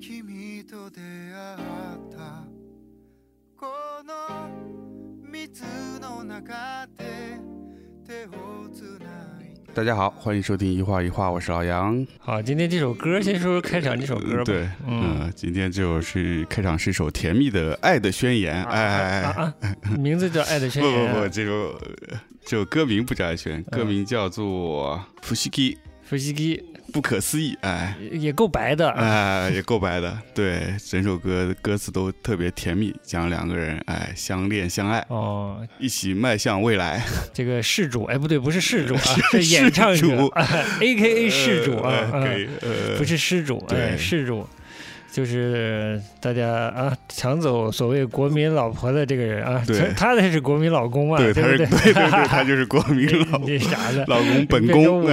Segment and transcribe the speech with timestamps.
[0.00, 2.44] 君と出会った
[3.56, 3.66] こ
[4.04, 4.48] の
[5.22, 5.64] 水
[6.00, 7.38] の中で
[8.06, 9.06] 手をつな
[9.40, 12.06] いで大家好，欢迎收听一画一画，我是老杨。
[12.18, 14.44] 好，今天这首歌先说说开场这首歌吧。
[14.44, 21.80] 对，嗯嗯、今天这首是开场是一首甜蜜的爱的宣言，哎哎哎哎，啊啊，名字叫《爱的宣不言》不不，这首
[22.44, 27.95] 这首歌名不叫爱宣，歌名叫做《福西基伏羲基 不可思议》，哎。
[28.11, 28.89] 也够白的。
[28.91, 37.05] 哎，也够白的，对，整首歌歌词都特别甜蜜，讲两个人哎相恋相爱，哦，一起迈向未来。
[37.33, 39.01] 这个事主，哎，不对，不是事主啊，
[39.31, 40.27] 是是演唱事主者，
[40.81, 41.91] A K A 事主啊
[42.97, 44.47] 不是失主，哎，对事主，
[45.11, 49.91] 就是大家啊抢走所谓国民老婆的这个人啊，对。
[49.97, 51.67] 他才是国民老公啊，对，他是对？
[51.67, 51.93] 对？
[52.27, 54.05] 他就是国民老 你这啥的？
[54.07, 55.05] 老公本宫，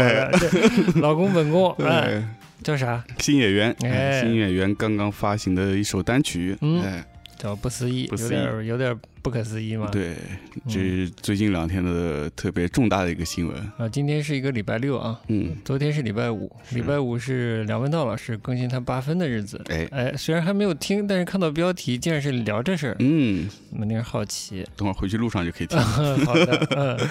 [1.01, 2.23] 老公本宫， 哎，
[2.63, 3.03] 叫啥？
[3.19, 6.83] 新演员，哎哎，新演员刚刚发行的一首单曲，嗯。
[6.83, 7.05] 哎，
[7.39, 9.89] 叫不思议，有点有点不可思议嘛。
[9.91, 10.11] 对，
[10.55, 19.61] 嗯这是最近两天的特别重大的一个新闻，啊，今天是一个礼拜六啊，嗯，昨天是礼拜五，礼拜五是梁文道老师更新他八分的日子。
[19.69, 24.67] 哎，哎，虽然还没有听，但是看到标题竟然是聊这事儿，嗯，有点好奇。
[24.77, 25.79] 等会儿回去路上就可以听，
[26.25, 27.09] 好的，嗯，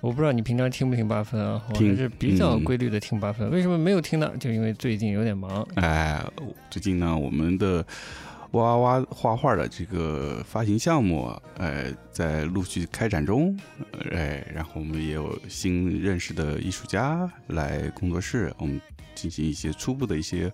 [0.00, 1.62] 我不知道你平常听不听八分啊？
[1.70, 3.50] 我还是比较嗯规律的听八分。
[3.50, 4.30] 为什么没有听呢？
[4.38, 5.66] 就因为最近有点忙。
[5.76, 6.20] 哎，
[6.70, 7.84] 最近呢，我们的
[8.52, 13.56] 哇哇哇画画的这个发行项目，呃，在陆续开展中，
[14.10, 18.78] 哎，然后我们也有新认识的艺术家来工作室，我们
[19.14, 20.52] 进行一些初步的一些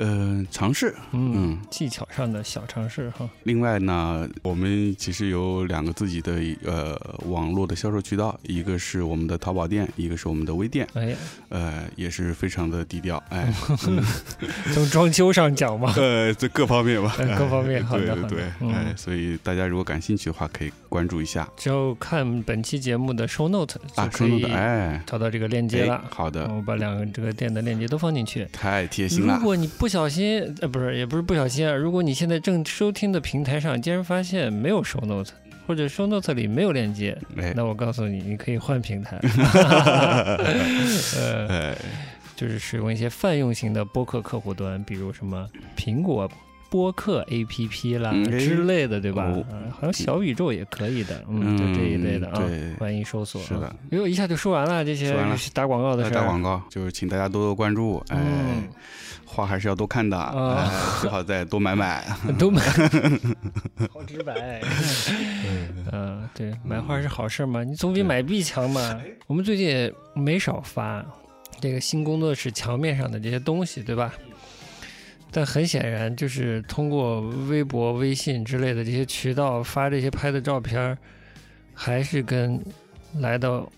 [0.00, 1.58] 呃尝试，嗯，嗯。
[1.70, 3.28] 技巧上的小尝试哈。
[3.44, 11.14] 另外呢，我们其实有两个自己的呃网络的销售渠道，一个是我们的淘宝店，一个是我们的微店，哎，
[11.50, 13.52] 呃，也是非常的低调，哎
[14.72, 26.08] 从装修上讲嘛，呃，这各方面吧，呃各方面哎好的对对对，嗯哎，所以大家如果感兴趣的话，可以关注一下只要看本期节目的 show note 啊，show，note，哎，找到这个链接了哎。
[26.10, 28.46] 好的，我把两个这个店的链接都放进去。
[28.52, 35.32] 太贴心了如，果你不小心，呃，不是，也不是不小心啊，如果你现在正收听的平台上竟然发现没有 show note，
[35.66, 39.18] 或者 show note 里没有链接，哎那我告诉你，你可以换平台
[41.18, 41.76] 呃，哎，
[42.36, 45.46] 就是使用一些泛用型的播客客户端，比如什么
[45.76, 46.30] 苹果。
[46.70, 49.24] 播客 APP 啦之类的，对吧？
[49.24, 53.46] 哦嗯好像小宇宙也可以的，嗯，就这一类的啊，对欢迎搜索啊。
[53.48, 55.14] 是的，哟，一下就说完了这些
[55.52, 56.14] 打广告的事儿。
[56.14, 58.68] 打广告就是请大家多多关注，哎嗯，
[59.24, 60.16] 画还是要多看的，
[61.00, 62.04] 最好再多买买，
[62.38, 62.62] 多买，
[63.92, 64.60] 好直白。
[65.92, 69.00] 嗯，对，买画是好事嘛，你总比买币强嘛。
[69.26, 71.04] 我们最近也没少发
[71.60, 74.12] 这个新工作室墙面上的这些东西，对吧？
[75.30, 80.98] 但很显然，就是通过微博、微信之类的这些渠道发这些拍的照片儿，
[81.72, 82.60] 还是跟
[83.20, 83.70] 来到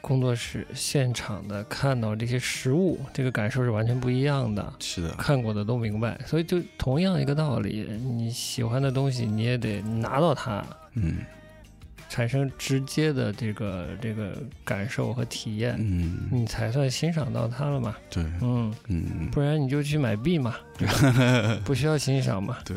[0.00, 4.72] 工作室现场的看到这些实物，这个感受是完全不一样的。
[4.78, 7.82] 是的，看过的都明白，所以就同样一个道理，
[8.16, 11.16] 你喜欢的东西你也得拿到它，嗯
[12.10, 14.32] 产生直接的这个这个
[14.64, 17.94] 感受和体验，嗯，你才算欣赏到它了嘛。
[18.10, 20.56] 对，嗯，嗯，不然你就去买币嘛，
[21.64, 22.58] 不需要欣赏嘛。
[22.64, 22.76] 对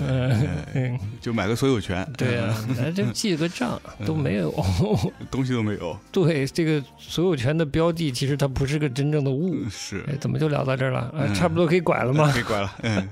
[0.75, 4.53] 嗯就买个所有权，对啊，哎，这记个账都没有。
[5.31, 9.67] 东西都没有，对，这个所有权的标的其实它不是个真正的物。
[9.67, 10.99] 是哎，怎么就聊到这儿了？
[10.99, 12.29] 啊，嗯差不多可以拐了吗？
[12.31, 13.09] 可以拐了，嗯，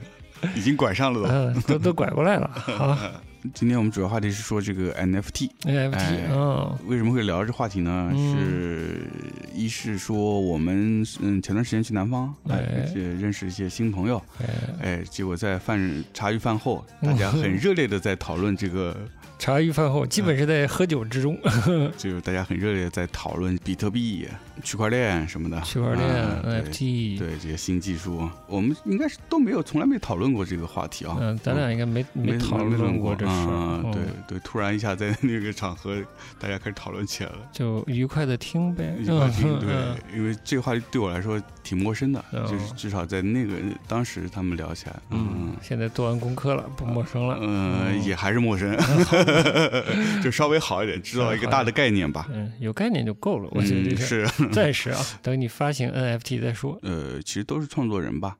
[0.53, 1.33] 已经拐上了都。
[1.33, 2.47] 嗯，都都拐过来了。
[2.55, 2.95] 好
[3.53, 6.77] 今天我们主要话题是说这个 NFT，，NFT，哎嗯。
[6.85, 8.11] 为什么会聊这话题呢？
[8.13, 8.37] 嗯。
[8.37, 9.07] 是
[9.53, 12.55] 一是说我们嗯前段时间去南方，哎。
[12.57, 14.47] 哎，而且认识一些新朋友，哎，
[14.81, 18.95] 哎，结果在饭茶余饭后， 大家很热烈的在讨论这个，
[19.41, 21.35] 茶余饭后基本是在喝酒之中，
[21.97, 24.27] 就是大家很热烈地在讨论比特币、
[24.61, 26.07] 区块链什么的，区块链、
[26.43, 31.17] NFT，对这些新技术，我们应该是都没有从来没讨论过这个话题啊。
[31.19, 33.47] 嗯，咱俩应该没没讨论过这事儿。
[33.49, 33.91] 嗯，嗯。
[33.91, 35.97] 对对，突然一下在那个场合，
[36.37, 37.37] 大家开始讨论起来了。
[37.51, 38.93] 就愉快的听呗。
[38.99, 42.45] 愉快听，对嗯，因为这个话题对我来说挺陌生的，嗯。
[42.45, 43.55] 就是至少在那个
[43.87, 47.39] 当时他们聊起来，嗯现在做完功课了，不陌生了。
[47.41, 48.03] 嗯，嗯。
[48.03, 48.71] 也还是陌生，
[50.21, 52.27] 就稍微好一点，知道一个大的概念吧。
[52.33, 56.77] 嗯，有概念就够了，我觉得是， 暂时啊，等你发行 NFT 再说。
[56.81, 58.37] 呃，其实都是创作人吧，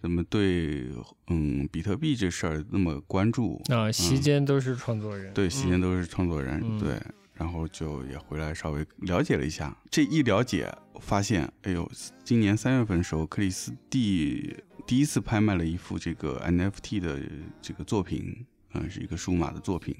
[0.00, 0.86] 怎么对
[1.28, 3.62] 嗯比特币这事儿那么关注？
[3.68, 6.94] 啊，席间都是创作人，对，席间都是创作人，嗯对。
[7.38, 9.76] 然后就也回来稍微了解了一下。
[9.90, 11.86] 这一了解，发现，哎呦，
[12.24, 17.20] 今年三月份的时候，克里斯蒂第一次拍卖了一幅这个 NFT 的
[17.60, 19.94] 这个作品，嗯，是一个数码的作品，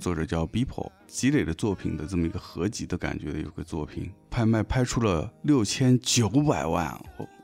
[0.00, 6.98] 作者叫 Beeple，积累的作品的这么一个合集的感觉的有个作品，拍卖拍出了六千九百万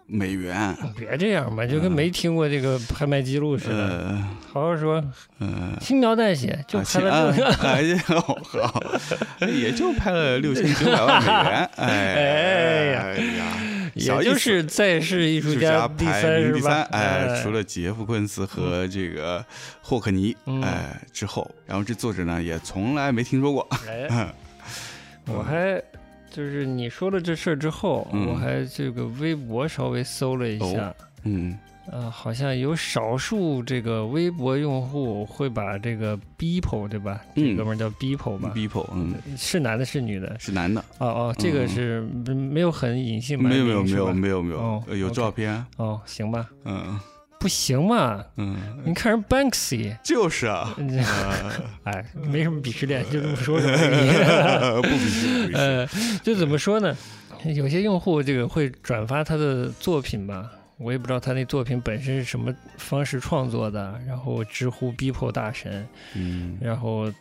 [0.07, 0.75] 美元。
[0.97, 3.77] 别这样嘛，就跟没听过这个拍卖记录似的。
[3.77, 5.05] 呃，好好说，
[5.39, 7.53] 呃，轻描淡写就啊拍了六个。
[7.69, 8.83] 哎呀，好，
[9.47, 13.45] 也就拍了六千九百万美元， 哎哎呀哎呀，
[13.99, 19.45] 也就是在世艺术家第排名第三？，哎，除了杰夫·昆斯和这个
[19.83, 24.33] 霍克尼，嗯哎之后，然后这作者呢也从来没听说过，哎，
[25.27, 25.83] 我还
[26.31, 30.95] 就是你说了这事儿之后，嗯我还这个微博稍微搜了一下，
[31.25, 31.59] 嗯
[31.91, 37.21] 呃，好像有少数这个微博用户会把这个 Beeple 对吧？
[37.35, 40.37] 这嗯哥们儿叫 Beeple 吧？，People，嗯，是男的，是女的？
[40.39, 44.97] 是男的，哦哦，这个嗯是没没有很隐性吧没有没有没有没有没有。
[44.97, 46.99] 有照片，哦，行吧，嗯。
[47.41, 48.21] 不行嘛？
[48.37, 50.75] 嗯，你看人 Banksy，就是啊，
[51.85, 53.61] 哎，没什么鄙视链，就这么说。
[54.83, 55.87] 不鄙视， 呃，
[56.21, 56.97] 就怎么说呢？
[57.55, 67.13] 有些用户这个会转发他的作品吧，我也不知道他那作品本身是什么方式创作的，然后直呼逼迫大神，嗯，然后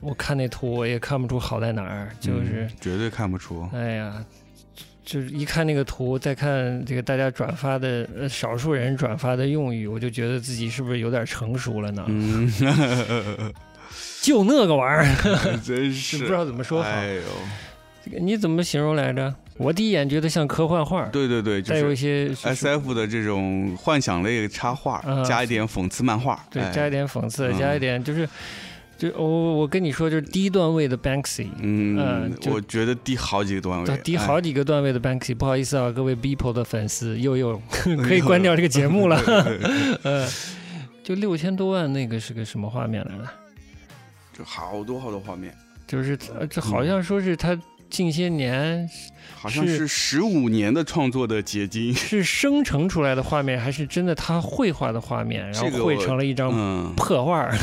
[0.00, 4.24] 我看那图我也看不出好在哪儿，就是嗯绝对看不出，哎呀。
[5.04, 12.04] 就是一看那个图，再看这个大家转发的，呃，少数人转发的用语，我就觉得自己是不是有点成熟了呢？
[12.06, 12.48] 嗯，
[14.22, 16.88] 就那个玩意儿 真是不知道怎么说好。
[16.88, 17.22] 哎呦，
[18.04, 19.34] 这个你怎么形容来着？
[19.58, 28.28] 我第一眼觉得像科幻画，对对对，就再有一些 S F 的这种幻想类插画，嗯加一点讽刺漫画，对，哎加一点讽刺，嗯加一点就是，
[28.96, 37.60] 就我我跟你说，就是低段位的 Banksy，嗯嗯，我觉得低好几个段位，低哎好几个段位的 Banksy，不好意思啊，各位 Beeple 的粉丝，又又
[38.02, 39.20] 可以关掉这个节目了，
[40.02, 40.28] 嗯，
[41.04, 43.28] 就六千多万，那个是个什么画面来着？
[44.38, 45.54] 就好多好多画面，
[45.86, 47.54] 就是呃这好像说是他
[47.92, 48.88] 近些年
[49.36, 57.52] 好像是十五年的创作的结晶， 是生成出来的画面，还是真的他绘画的画面，然后绘成了一张嗯，破画儿，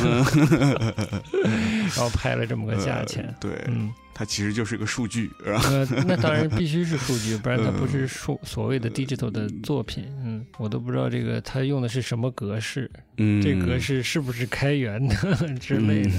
[1.96, 3.94] 然后拍了这么个价钱呃，对，嗯。
[4.12, 10.04] 它其实就是一个数据，呃，那当然必须是数据，不然它不嗯是数所谓的 digital 的作品。
[10.26, 15.16] 嗯，我都不知道这个它用的是什么格式，嗯，这格式是不是开源的
[15.58, 16.12] 之类的。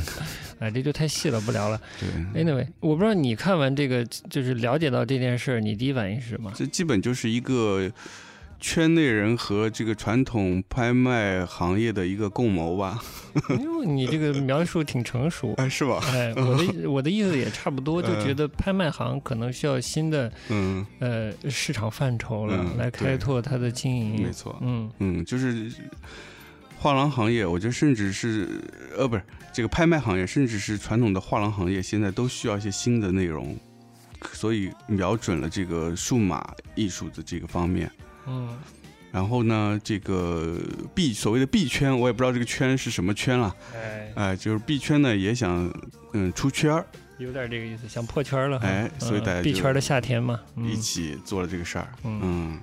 [0.60, 1.78] 哎，这就太细了，不聊了。
[2.00, 6.50] 对，Anyway，我不知道你看完这个，就是了解到这件事儿，你第一反应是什么？
[6.56, 7.92] 这基本就是一个
[8.60, 13.02] 圈内人和这个传统拍卖行业的一个共谋吧？
[13.58, 15.54] 因为你这个描述挺成熟。
[15.58, 15.98] 哎，是吧？
[16.12, 24.30] 哎，我的我的意思也差不多，就嗯觉得拍卖行可能需要新的嗯，呃市场范畴了，嗯来开拓它的经营没。
[24.30, 25.72] 错，嗯嗯，就是
[26.78, 28.60] 画廊行业，我觉得甚至是
[28.96, 29.22] 呃，不是
[29.52, 33.56] 这个拍卖行业，甚至是传统的画廊行业，现在都需要一些新的内容，
[34.32, 37.90] 所以瞄准了这个数码艺术的这个方面。
[38.26, 38.58] 嗯。
[39.12, 40.56] 然后呢，这个
[40.94, 45.68] 币所谓的币圈，我也不知道这个圈是什么圈了，哎，哎、就是币圈呢也想
[46.12, 46.86] 嗯出圈儿，
[47.18, 48.58] 有点这个意思，想破圈了。
[48.58, 50.70] 哎所以大家币圈的夏天嘛，嗯。
[50.70, 52.20] 一起做了这个事儿，嗯。
[52.22, 52.60] 嗯，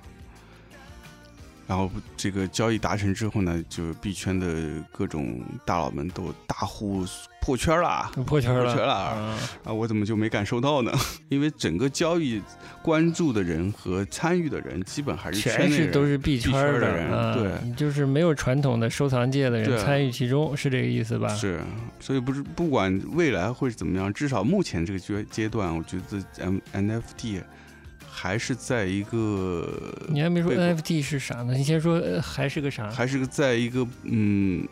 [1.68, 7.04] 然后这个交易达成之后呢，就币圈的各种大佬们都大呼
[7.42, 9.72] 破圈啦破圈了，破圈了啊啊！
[9.72, 10.90] 我怎么就没感受到呢？
[11.28, 12.42] 因为整个交易
[12.82, 21.28] 关注的人和参与的人，基本还是圈全是都是币圈的的人啊对就是没有传统的收藏界的人参与其中，是这个意思吧？
[21.28, 21.60] 是，
[22.00, 27.42] 所以不是不管未来会怎么样，至少目前这个阶阶段，我觉得 M NFT
[28.20, 29.72] 还是在一个
[30.08, 31.54] 你还没说 NFT 是啥呢？
[31.54, 32.90] 你先说，呃还是个啥？
[32.90, 34.66] 还是个在一个嗯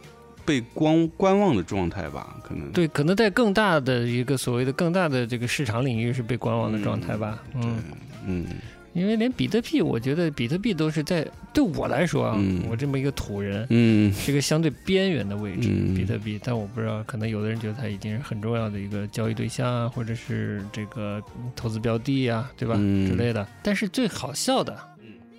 [0.45, 7.41] 被观观望的状态吧，可能对，可能在更大的一个所谓的更大的这个市场领域是被观望的状态吧。
[7.53, 7.83] 对嗯，
[8.26, 8.47] 嗯
[8.97, 12.62] 因为连比特币，我觉得比特币都是在对我来说啊，嗯。
[12.71, 14.11] 我这么一个土人，嗯。
[14.15, 15.95] 是一个相对边缘的位置，嗯。
[15.95, 21.23] 比特币，但我不知道，可能有的人觉得它已经是很重要的一个交易对象啊，或者是这个
[21.55, 23.07] 投资标的啊，对吧、嗯。
[23.07, 23.47] 之类的。
[23.62, 24.75] 但是最好笑的，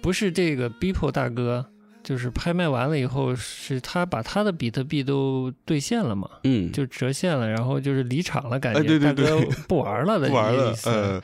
[0.01, 1.65] 不是这个 Beeple 大哥，
[2.03, 10.75] 就是拍卖完了以后，是他把他的比特币都兑现了嘛，嗯，就折现了，然后就是离场了，感觉、大哥不玩了的 不玩了。
[10.85, 11.21] 呃，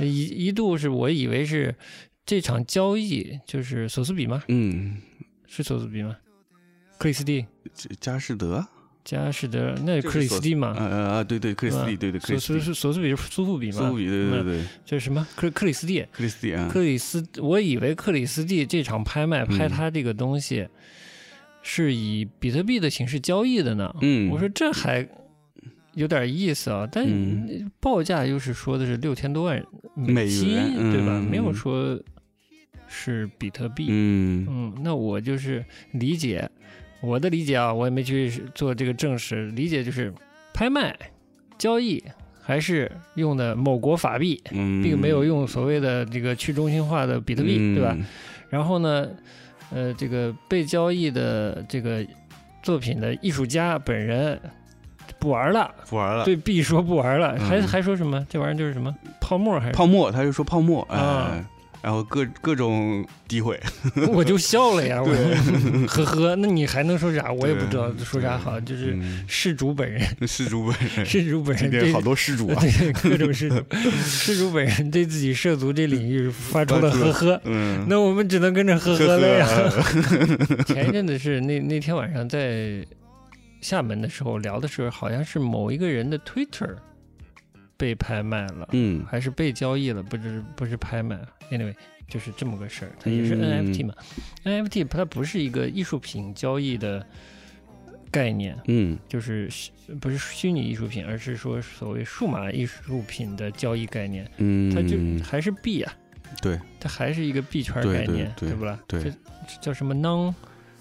[0.00, 1.74] 一一度是我以为是
[2.24, 4.42] 这场交易就是索斯比吗？
[4.48, 4.96] 嗯，
[5.46, 6.16] 是索斯比吗？
[6.98, 7.46] 克里斯蒂。
[7.74, 8.66] 这佳士得
[9.04, 15.26] 佳士得那是克里斯蒂嘛，啊啊啊，对对，克里斯蒂，对对，克里斯蒂，索斯比是苏富比嘛，苏富比，对对对对，这是什么？
[15.36, 20.66] 克克里斯蒂，克里斯蒂啊，克里斯，我以为克里斯蒂这场拍卖拍嗯他这个东西
[21.62, 23.94] 是以比特币的形式交易的呢。
[24.00, 25.06] 嗯，我说这还
[25.96, 31.12] 有点意思啊，但嗯报价又是说的是六千多万美金，元对吧？
[31.18, 31.98] 嗯没有说
[32.86, 33.86] 是比特币。
[33.88, 36.48] 嗯嗯，那我就是理解
[37.00, 40.12] 我的理解啊，我也没去做这个证实，理解就是
[40.52, 40.94] 拍卖
[41.56, 42.02] 交易
[42.42, 47.96] 还是用的某国法币，嗯，并没有用所谓的这个去中心化的比特币，对吧？？
[48.50, 49.08] 然后呢，
[49.72, 52.06] 呃，这个被交易的这个
[52.62, 54.38] 作品的艺术家本人
[55.18, 57.66] 不玩了，不玩了，对 B 说不玩了，还嗯。
[57.66, 58.24] 还说什么？
[58.28, 58.94] 这玩意儿就是什么？
[59.20, 59.72] 泡沫还是？
[59.72, 61.44] 泡沫，他就说泡沫，哎啊，
[61.82, 63.58] 然后各各种诋毁，
[64.12, 65.08] 我就笑了呀，我
[65.88, 67.32] 呵呵，那你还能说啥？
[67.32, 69.24] 我也不知道说啥好，就是嗯。
[69.28, 71.92] 事主本人， 事主本人，事主本人对。
[71.92, 73.56] 好多事主啊，对各种事主，
[74.04, 77.40] 事主本人对自己涉足这领域发出了呵呵。
[77.44, 79.46] 嗯，那我们只能跟着呵呵呵了呀。
[79.46, 82.84] 呵，前一阵子是那那天晚上在
[83.66, 86.76] 厦门的时候聊的时候，好像是某一个人的 Twitter
[87.76, 89.04] 被拍卖了，嗯。
[89.04, 91.18] 还是被交易了，不是不是拍卖。
[91.50, 91.74] Anyway，
[92.08, 93.66] 就是这么个事儿，它也是嗯。
[93.66, 93.92] NFT 嘛。
[94.44, 97.04] NFT 它不是一个艺术品交易的
[98.12, 98.96] 概念，嗯。
[99.08, 99.50] 就是
[100.00, 105.92] 不是虚拟艺术品，而是说所谓数码艺术品的交易概念，嗯，它就还是币啊，
[106.40, 106.56] 对。
[106.78, 108.78] 它还是一个币圈概念，对对不啦？
[108.86, 109.02] 对。
[109.02, 109.16] 这这
[109.60, 110.32] 叫什么？Non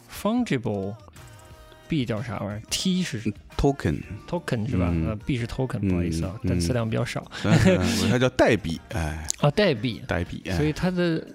[0.08, 0.94] fungible
[1.88, 3.22] 币叫啥玩意儿？T 是
[3.58, 4.90] token，token 是吧？
[4.92, 11.26] 嗯呃币是 token，不好意思啊，嗯单词量比较少嗯它叫代币，哎， 啊，代币，代币，哎所以它的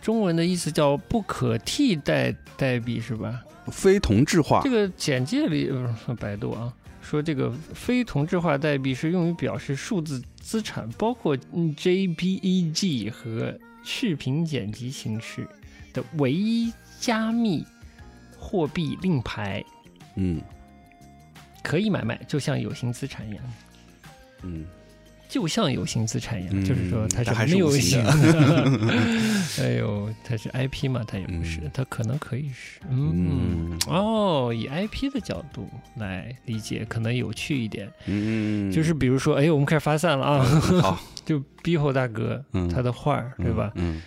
[0.00, 3.42] 中文的意思叫不可替代代币是吧？
[3.70, 5.70] 非同质化这，个简介里，
[6.06, 15.46] 呃百度啊，说这个非同质化代币是用于表示数字资产，包括嗯 JPEG 和视频剪辑形式
[15.92, 17.64] 的唯一加密
[18.36, 19.64] 货币令牌，
[20.16, 20.40] 嗯。
[21.62, 23.44] 可以买卖，就像有形资产一样。
[24.42, 24.64] 嗯。
[25.28, 28.04] 就像有形资产一样，嗯就是说它是没有无形。
[29.64, 31.70] 哎呦， 它是 IP 嘛，它也不是，嗯。
[31.72, 33.78] 它可能可以是，嗯，嗯。
[33.86, 35.66] 哦，以 IP 的角度
[35.96, 37.90] 来理解，可能有趣一点。
[38.06, 40.44] 嗯，就是比如说，哎，我们开始发散了啊，
[40.82, 42.68] 好， 就 BIHO 大哥嗯。
[42.68, 43.72] 他的画儿，对吧？
[43.76, 44.02] 嗯。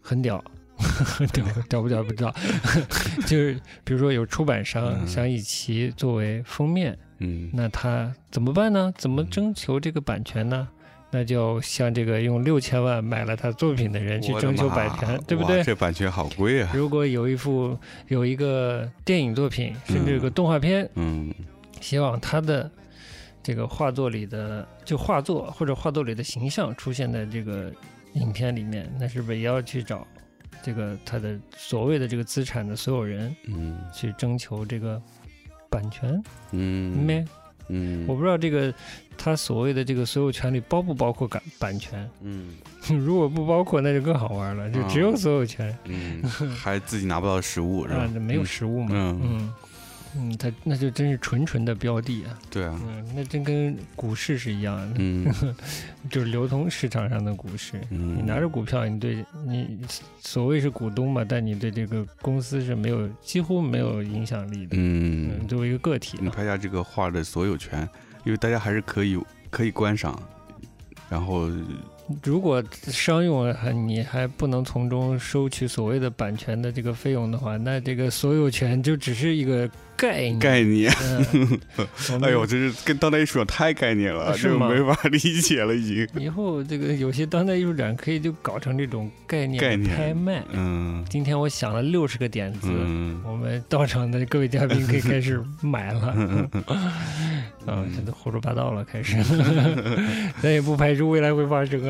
[0.00, 0.42] 很屌，
[1.32, 2.34] 屌屌不屌不知道。
[3.26, 8.92] 就是比如说有出版商嗯想以其作为封面，嗯那他怎么办呢？
[8.96, 10.68] 怎么征求这个版权呢？
[11.10, 15.62] 那就像这个用六千万买了他作品的人去征求版权，对不对？
[15.62, 17.78] 这版权好贵啊，如果有一幅
[18.08, 21.32] 有一个电影作品，甚至有个动画片，嗯
[21.80, 22.68] 希望他的
[23.40, 27.72] 这个画作里的就画作或者画作里的形象出现在这个
[28.14, 30.06] 影片里面，那是不是也要去找
[30.62, 35.00] 这个他的所谓的这个资产的所有人嗯去征求这个
[35.70, 36.22] 版权？
[36.52, 37.24] 嗯没、
[37.68, 38.72] 嗯，我不知道这个
[39.16, 42.08] 他所谓的这个所有权里包不包括版版权？
[42.22, 42.54] 嗯
[42.88, 48.88] 如果不包括，那就更好玩了，就只有所有权嗯，还自己拿不到实物是吧？，啊没有实物嘛。
[48.92, 49.52] 嗯
[50.16, 52.38] 嗯嗯，他那就真是纯纯的标的啊。
[52.50, 54.96] 对啊，嗯，那真跟股市是一样的。
[54.98, 55.26] 嗯
[56.10, 57.80] 就是流通市场上的股市。
[57.90, 59.78] 嗯，你拿着股票，你对你
[60.20, 64.76] 所谓是股东嘛，但你对这个公司是没有几乎没有影响力的。
[64.78, 67.88] 嗯嗯，，作为一个个体你嘛，拍下这个画的所有权，
[68.24, 69.18] 因为大家还是可以
[69.50, 70.20] 可以观赏，
[71.10, 71.50] 然后
[72.22, 80.38] 如果商用还你还不能从中收取所谓的版权的这个费用的话，那这个所有权就只是一个概念。
[80.38, 80.92] 概念，
[81.32, 81.58] 嗯，
[82.22, 86.08] 哎呦，这是跟当代艺术展太概念了，这个没法理解了已经。
[86.22, 90.42] 以后这个有些当代艺术展可以就搞成这种概念概念拍卖。
[90.52, 96.12] 嗯今天我想了六十个点子，嗯我们到场的各位嘉宾可以开始买了。
[96.16, 96.48] 嗯
[97.66, 99.16] 啊，这都胡说八道了，开始，
[100.40, 101.80] 咱也不排除未来会发生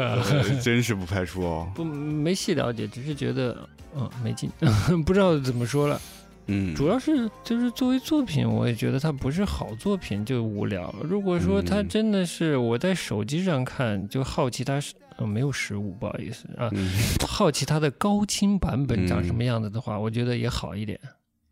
[0.63, 1.71] 真是不排除哦。
[1.75, 4.51] 不，没细了解，只是觉得，嗯，没劲，
[5.05, 6.01] 不知道怎么说了。
[6.47, 10.95] 嗯，主要是就是作为作品，我也觉得它不是好作品就无聊。
[11.03, 14.95] 如果说它嗯真的是我在手机上看，就好奇它是。
[15.19, 16.69] 呃，没有实物，不好意思啊。
[16.73, 16.91] 嗯
[17.27, 21.01] 好奇它的高清版本长什嗯么样子的话，我觉得也好一点。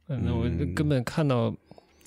[0.09, 1.51] 嗯，那我嗯根本看到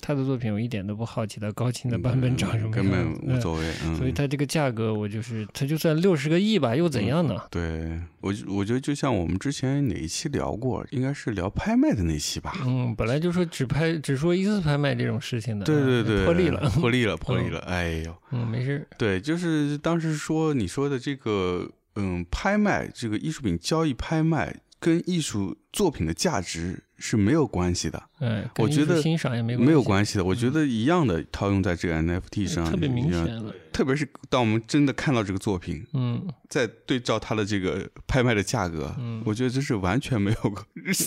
[0.00, 3.72] 他的作品我一点都不好奇，他高清的版本长什么样，根本无嗯所谓。
[3.84, 7.36] 嗯，所以他这个价格，我就是他就算六十个亿吧，又怎样呢？
[7.50, 12.52] 对我我觉得就像我们之前哪一期聊过，应该是聊拍卖的那期吧。
[12.64, 17.58] 嗯，本来就说只拍只说一次拍卖这种事情的，对对对，破例了，破例了， 破例了。
[17.60, 18.86] 哎呦，嗯，没事。
[18.96, 30.24] 对，就是当时说你说的这个，嗯，拍卖这个艺术品交易拍卖跟艺术作品的价值是没有关系的，嗯，我觉得欣赏也没没有，关系的。
[30.24, 33.52] 我觉得一样的套用在这个 NFT 上，特别明显了。
[33.72, 40.54] 特别是当我们真的看到这个作品，嗯再对照它的这个拍卖的价格，嗯，我觉得这是完全没有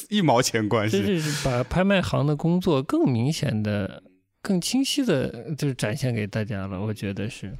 [0.09, 1.19] 一毛钱关系这系。
[1.19, 4.03] 是 把拍卖行的工作更明显的、
[4.41, 6.81] 更清晰的，就是展现给大家了。
[6.81, 7.51] 我觉得是。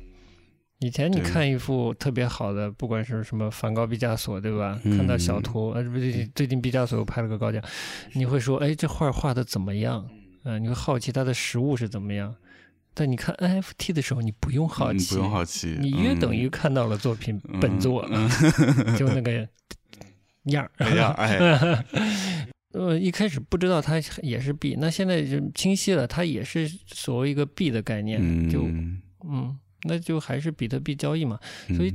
[0.82, 4.80] 以前你看一幅特别好的，不管是什么梵高、毕加索，对吧？
[4.84, 7.62] 嗯看到小图，呃，不对，最近毕加索又拍了个高价，
[8.14, 10.06] 你会说，哎，这画画的怎么样？
[10.44, 12.36] 嗯、你会好奇它的实物是怎么样。
[12.96, 18.28] 但你看 NFT 的时候，你不用好奇，嗯不用好奇，你约等于嗯看到了作品嗯本作，嗯
[18.98, 19.48] 就那个
[20.46, 20.72] 样儿。
[20.84, 21.86] 哎呀，哎，
[22.74, 31.40] 呃，一开始不知道它也是币，那现在就清晰了，它也是所谓一个币的概念，就嗯，嗯，那就还是比特币交易嘛。
[31.70, 31.94] 嗯所以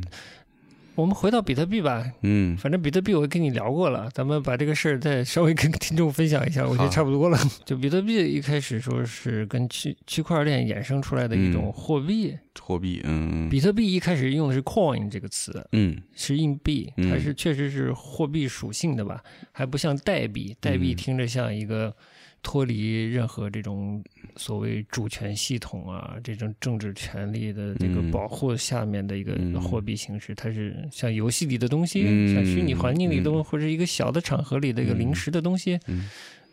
[0.94, 7.38] 我们回到比特币吧，嗯，反正比特币我跟你聊过了，咱们把这个事儿再稍微跟听众分享一下，我觉得差不多了。
[7.66, 13.46] 就比特币一开始说是跟区区块链衍生出来的一种嗯货币，货币，嗯。
[13.50, 20.96] 比特币一开始用的是 coin 这个词，嗯是硬币，嗯它是确实是货币属性的吧，还不像代币，代币嗯。
[20.96, 21.94] 听着像一个
[22.42, 24.02] 脱离任何这种
[24.36, 36.08] 所谓主权系统啊，这种政治权利的这个嗯保护下面的一个嗯货币形式，它是像游戏里的东西，嗯像虚拟环境里的，嗯或者一个小的场合里的一个嗯临时的东西，嗯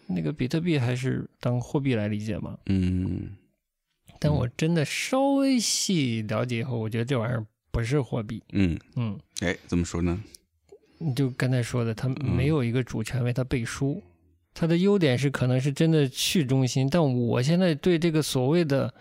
[0.07, 2.57] 那个比特币还是当货币来理解嘛。
[2.67, 3.29] 嗯
[4.19, 9.19] 但我真的稍微细了解以后，我觉得这玩意儿不是货币，嗯，嗯。
[9.41, 10.23] 哎，怎么说呢？
[10.99, 14.01] 你就刚才说的，它嗯没有一个主权为它背书。
[14.53, 18.93] 它的优点是可能是真的去中心，但我现在对这个所谓的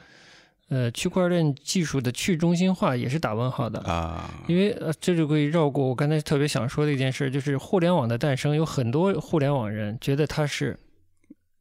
[0.68, 10.78] 呃区块链技术的去中心化也是打问号的，啊，因为呃这就可以绕过我刚才特别想说的一件事，就是互联网的诞生，有很多互联网人觉得它是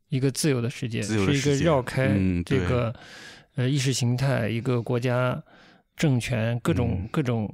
[0.09, 2.93] 一个自由的世界，是一个绕开这个、
[3.55, 5.43] 呃意识形态、一个国家
[5.97, 7.09] 政权各种、嗯。
[7.11, 7.53] 各种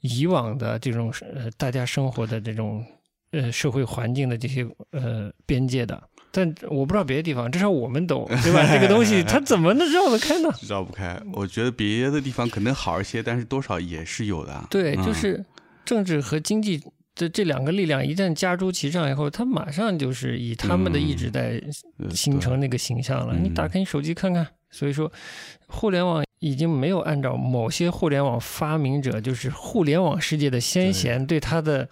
[0.00, 2.84] 以往的这种呃大家生活的这种
[3.32, 6.02] 呃社会环境的这些呃边界的。
[6.32, 8.66] 但我不知道别的地方，至少我们懂，对吧？
[8.70, 10.50] 这个东西它怎么能绕得开呢？
[10.68, 11.18] 绕不开。
[11.32, 14.66] 我觉得别的地方可能好一些，但是多少也是有的。
[14.68, 15.42] 对，嗯就是
[15.86, 16.78] 政治和经济
[17.14, 21.58] 的这两个力量一旦加诸其上以后，它马上就是以他们的意志在
[21.98, 23.34] 呃形成那个形象了。
[23.34, 25.10] 嗯你打开你手机看看，所以说，
[25.68, 31.88] 互联网已经没有按照某些互联网发明者，就是互联网世界的先贤对他的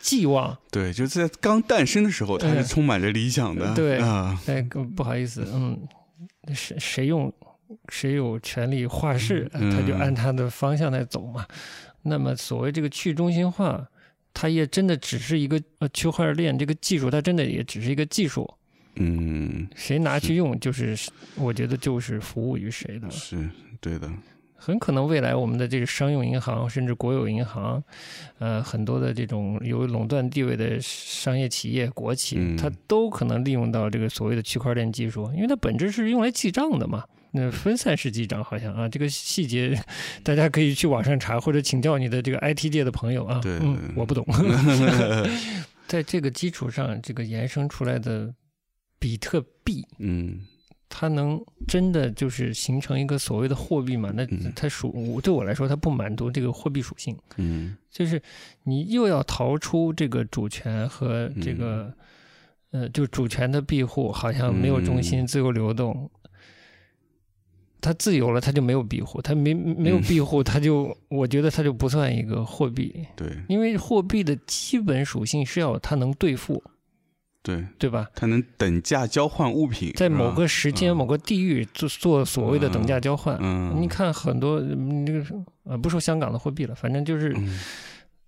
[0.00, 0.56] 寄望。
[0.70, 3.74] 对，就是在刚诞生的时候，他是嗯充满着理想的。
[3.74, 3.98] 对。
[3.98, 4.62] 啊，哎，
[4.94, 5.78] 不好意思，嗯，
[6.54, 7.32] 谁谁用
[7.88, 11.44] 谁有权利画事，嗯他就按他的方向来走嘛。
[12.02, 13.86] 那么所谓这个去中心化，
[14.32, 18.48] 它也真的只是一个呃区块链这个技术，它真的也只是一个技术，
[18.94, 20.96] 嗯，谁拿去用，就是
[21.34, 23.10] 我觉得就是服务于谁的。
[23.10, 24.10] 是对的。
[24.60, 27.82] 很可能未来我们的这个商用银行，甚至国有银行，
[28.38, 37.04] 呃，很多的这种有垄断地位的商业企业、国企，嗯它都可能利用到这个所谓的区块链技术，因为它本质是用来记账的嘛。
[37.30, 39.80] 那分散式记账好像啊，这个细节
[40.24, 43.38] 大家可以去网上查，或者请教你的这个 IT 界的朋友啊。
[43.40, 44.26] 对嗯，我不懂。
[45.86, 48.34] 在这个基础上，这个延伸出来的
[48.98, 50.40] 比特币，嗯
[51.00, 54.10] 它能真的就是形成一个所谓的货币嘛？
[54.12, 54.52] 那嗯。
[54.56, 57.76] 它属我对我来说，它不满足这个货币属性，嗯。
[57.88, 58.20] 就是
[58.64, 61.94] 你又要逃出这个主权和这个、
[62.72, 65.26] 呃，就主权的庇护，好像没有中心，嗯。
[65.28, 66.10] 自由流动。
[67.80, 73.28] 它自由了，它就没有庇护；它没没有嗯庇护，它就我觉得它就不算一个货币，对。
[73.48, 76.60] 因为货币的基本属性是要它能兑付，
[77.42, 78.06] 对，对吧？
[78.14, 83.38] 它能等价交换物品，在某个时间、嗯某个地域做做所谓的等价交换。
[83.40, 85.24] 嗯，你看很多嗯那个
[85.64, 87.58] 呃，不说香港的货币了，反正就是嗯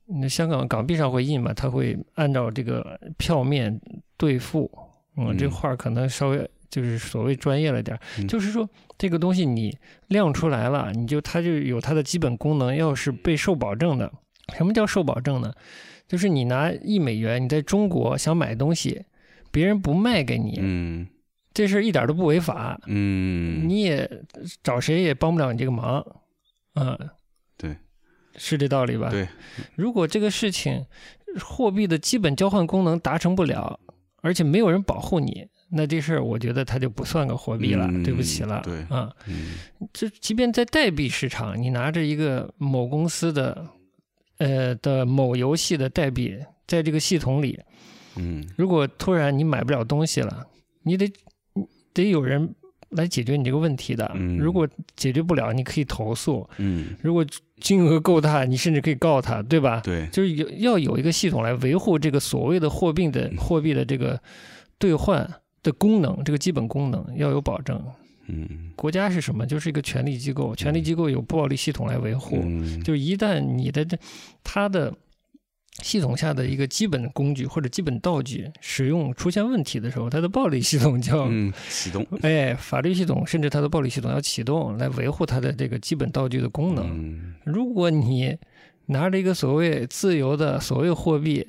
[0.06, 3.78] 那香港港币上会印嘛，它会按照这个票面
[4.16, 4.70] 兑付。
[5.16, 9.76] 嗯，嗯这话可能稍微就是所谓专业了点儿，嗯就是说这个东西你
[10.08, 14.10] 亮出来了，你就它就有它的基本功能，要是被受保证的。
[14.56, 15.52] 什么叫受保证呢？
[16.10, 19.04] 就是你拿一美元，你在中国想买东西，
[19.52, 21.06] 别人不卖给你，嗯
[21.54, 24.10] 这事儿一点都不违法，嗯，你也
[24.60, 26.04] 找谁也帮不了你这个忙，
[26.74, 26.98] 嗯，
[27.56, 27.76] 对，
[28.34, 29.08] 是这道理吧？
[29.08, 29.28] 对，
[29.76, 30.84] 如果这个事情
[31.40, 33.78] 货币的基本交换功能达成不了，
[34.20, 39.58] 而且没有人保护你，那这事儿我觉得它就不算个货币了，嗯对不起了，对啊，嗯
[39.92, 43.64] 这即便在代币市场，你拿着一个某公司的
[44.40, 46.34] 呃的某游戏的代币，
[46.66, 47.60] 在这个系统里，
[48.16, 50.46] 嗯如果突然你买不了东西了，
[50.82, 51.12] 你得
[51.92, 52.54] 得有人
[52.88, 54.10] 来解决你这个问题的。
[54.14, 57.24] 嗯如果解决不了，你可以投诉；嗯，如果
[57.60, 59.80] 金额够大，你甚至可以告他，对吧？
[59.84, 64.18] 对，就是有要有一个系统来维护这个所谓的货币的货币的这个
[64.78, 65.30] 兑换
[65.62, 67.78] 的功能，这个基本功能要有保证。
[68.32, 69.46] 嗯国家是什么？
[69.46, 72.38] 就是一个权力机构，权力机构有暴力系统来维护。
[72.42, 73.98] 嗯，就一旦你的这
[74.42, 74.92] 它的
[75.82, 86.86] 系统下的一个基本工具或者基本道具使用出现问题的时候，它的暴力系统就要、嗯启动 哎，法律系统甚至它的暴力系统要启动来维护它的这个基本道具的功能。
[86.88, 88.36] 嗯如果你
[88.86, 91.46] 拿着一个所谓自由的所谓货币，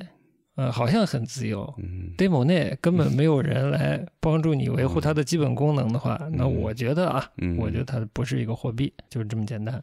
[0.62, 1.74] 呃，好像很自由。
[1.78, 9.82] 嗯 demo 内根本没有人来帮助你维护它的基本功能的话，那我觉得啊，嗯，我觉得它不是一个货币，就是这么简单。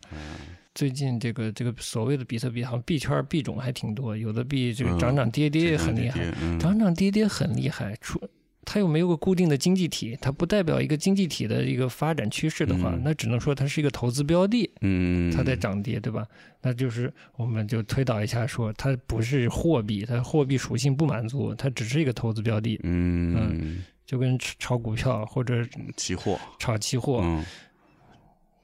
[0.74, 7.96] 最近这个这个所谓的比特币，好像币圈币种还挺多，有的币这个嗯涨涨跌跌很厉害，，嗯涨涨跌跌很厉害。
[8.00, 8.20] 出
[8.70, 16.26] 它又没有个固定的经济体，它不代表一个经济体的一个发展趋势的话，嗯那只能说它是一个投资标的，嗯，它在涨跌，对吧？
[16.60, 25.64] 那就是我们就推导一下说，它不是货币，它货币属性不满足，它只是一个投资标的，嗯嗯就跟炒股票或者
[25.96, 27.22] 期货，炒期货。
[27.24, 27.42] 嗯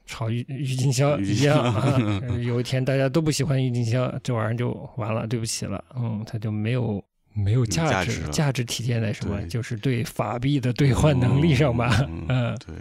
[0.07, 2.21] 炒郁郁金香一样 啊。
[2.43, 7.03] 有一天大家都不喜欢郁金香，这玩意儿就完了，对不起了，嗯，它就没有
[7.35, 9.41] 没有价值，价值体现在什么？
[9.47, 12.75] 就是对法币的兑换能力上吧，嗯嗯，对，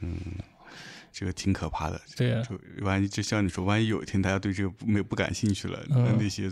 [0.00, 0.16] 嗯，
[1.12, 2.00] 这个挺可怕的。
[2.16, 6.50] 对呀、就万一就像你说，万一有一天大家对这个不没不感兴趣了，嗯那那些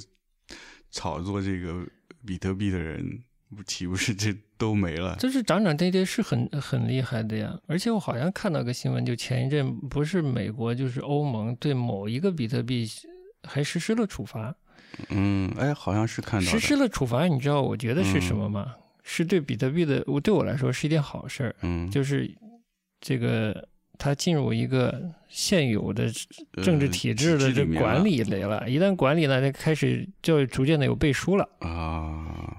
[0.90, 1.84] 炒作这个
[2.26, 3.22] 比特币的人，
[3.66, 5.16] 岂不是这都没了？
[5.16, 7.58] 就是涨涨跌跌是很很厉害的呀。
[7.66, 12.86] 而且我好像看到个新闻，就前一阵不是美国就是欧盟对某一个比特币
[13.44, 14.54] 还实施了处罚，
[15.10, 18.74] 嗯，哎，好像是看到，实施了处罚，你知道我觉得是什么吗？
[19.02, 21.54] 是对比特币的，我对我来说是一件好事儿。
[21.62, 22.28] 嗯，就是
[23.00, 26.10] 这个它进入一个现有的
[26.56, 28.68] 呃政治体制的这管理里了。
[28.68, 31.48] 一旦管理呢，它开始就逐渐的有背书了。
[31.60, 32.56] 啊，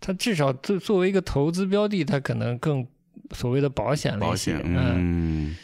[0.00, 2.86] 它至少作作为一个投资标的，它可能更
[3.32, 4.62] 所谓的保险了保一些险，。
[4.64, 5.56] 嗯，嗯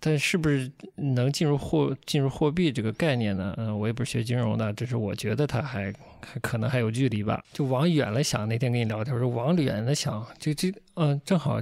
[0.00, 3.54] 但是不是能进入货进入货币这个概念呢？
[3.56, 7.42] 嗯，我也不是学金融的，只是我觉得它还还可能还有距离吧。
[7.52, 11.60] 就往远了想，那天跟你聊天，我说往远了想，就这嗯、正好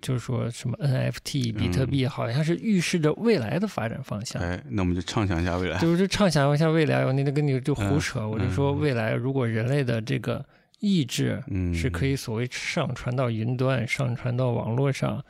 [0.00, 4.40] 就是说什么 NFT、比特币，好像是预示着未来的发展方向。
[4.42, 5.78] 哎，那我们就畅想一下未来。
[5.78, 10.44] 就是畅想一下未来，我那天跟你就胡扯，嗯我就说未来如果人类的这个
[10.80, 15.24] 意志嗯，是可以所谓上传到云端、上传到网络上，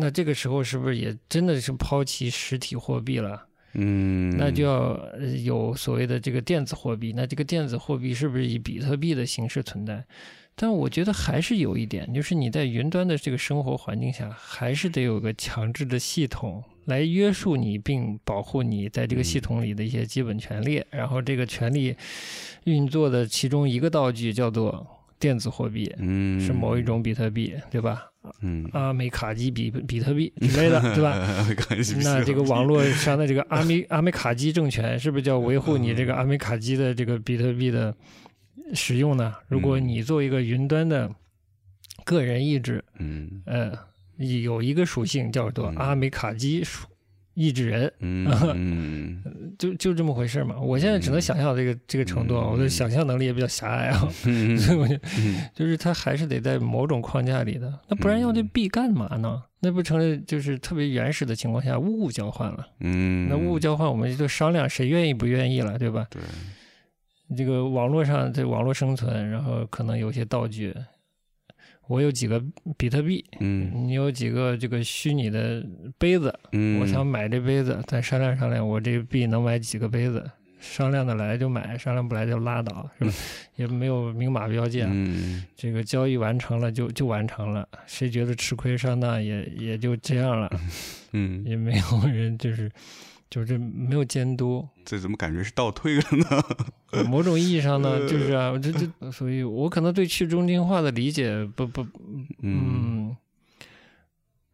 [0.00, 3.46] 那这个时候是不是也真的是抛弃实体货币了？
[3.74, 7.12] 嗯，那就要呃有所谓的这个电子货币。
[7.16, 10.04] 那这个电子货币是不是以比特币的形式存在？
[10.54, 20.82] 但我觉得还是有一点，就是你在云端的这个生活环境下，还是得有个强制的系统来约束你，并保护你在这个系统里的一些基本权利。
[20.90, 21.94] 然后这个权利
[22.64, 24.84] 运作的其中一个道具叫做
[25.18, 28.04] 电子货币，嗯是某一种比特币，对吧？
[28.42, 31.46] 嗯阿美卡基比比特币 之类的，对吧？
[32.02, 37.94] 那这个网络上的这个阿美 阿美卡基政权是不是就要维护你这个阿美卡基的这个比特币的
[38.74, 39.34] 使用呢？
[39.48, 41.10] 如果你做一个云端的
[42.04, 43.72] 个人意志，嗯呃，
[44.42, 46.86] 有一个属性叫做嗯阿美卡基属
[47.38, 49.22] 意志人，嗯 嗯。
[49.58, 50.58] 就就这么回事嘛。
[50.60, 54.56] 我现在只能想象这个这个程度我的想象能力也比较狭隘啊，嗯。
[54.58, 55.42] 所以我就嗯。
[55.54, 58.48] 就是他还是得在某种框架里的，那不然要这嗯。
[58.48, 59.42] 币干嘛呢？
[59.60, 62.66] 那不成了就是特别原始的情况下物物交换了。
[62.80, 66.06] 嗯，那物物交换，我们就商量谁愿意不愿意了，对吧？
[66.10, 66.22] 对，
[67.36, 70.72] 这个网络上这网络生存，然后可能有些道具，
[71.88, 72.40] 我有几个
[72.76, 73.72] 比特币，嗯。
[73.74, 75.64] 你有几个这个虚拟的
[75.98, 83.12] 杯子，嗯，我想买这杯子，咱商量商量，我这个币能买几个杯子，商量的来就买，商量不来就拉倒，是吧？
[83.56, 85.44] 也没有明码标价，嗯。
[85.56, 90.50] 这个交易完成了就就完成了，谁觉得吃亏上当也也就这样了，
[91.12, 92.70] 嗯，也没有人就是
[93.30, 94.66] 就是没有监督。
[94.84, 96.02] 这怎么感觉是倒退了
[96.92, 97.04] 呢？
[97.08, 101.86] 某种意义上呢，呃就是啊，这这，所以我可能对去中心化的理解不不，
[102.42, 103.16] 嗯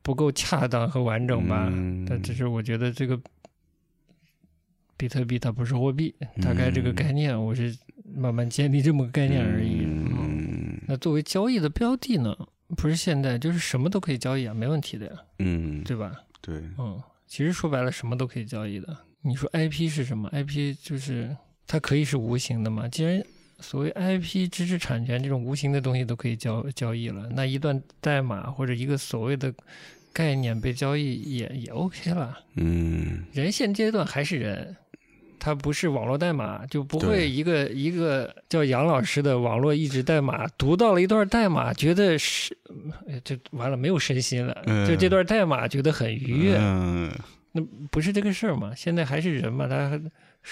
[0.02, 1.68] 不够恰当和完整吧。
[1.72, 3.18] 嗯但只是我觉得这个
[4.96, 7.76] 比特币它不是货币，大概这个嗯概念我是
[8.14, 9.84] 慢慢建立这么个概念而已。
[9.84, 12.36] 嗯嗯那作为交易的标的呢，
[12.76, 16.12] 不是现在就是什么都可以交易啊，没问题的呀，嗯，对吧？
[16.42, 18.96] 对，嗯，其实说白了，什么都可以交易的。
[19.22, 22.86] 你说 IP 是什么？IP 就是它可以是无形的嘛。
[22.88, 23.22] 既然
[23.60, 29.52] 所谓 IP 知识产权这种无形的东西都可以交交易了，那一段代码或者一个所谓的
[30.12, 32.38] 概念被交易也也 OK 了。
[32.56, 34.76] 嗯人现阶段还是人，
[35.44, 42.56] 它不是网络代码，就不会一个一个叫杨老师的网络一直代码读到了一段代码，觉得是，
[43.06, 47.12] 哎这完了没有身心了，嗯就这段代码觉得很愉悦，嗯
[47.90, 48.72] 不是这个事儿嘛？
[48.74, 50.00] 现在还是人嘛，他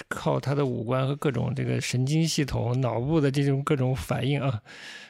[0.09, 4.61] 靠他的五官和各种这个神经系统、脑部的这种各种反应啊，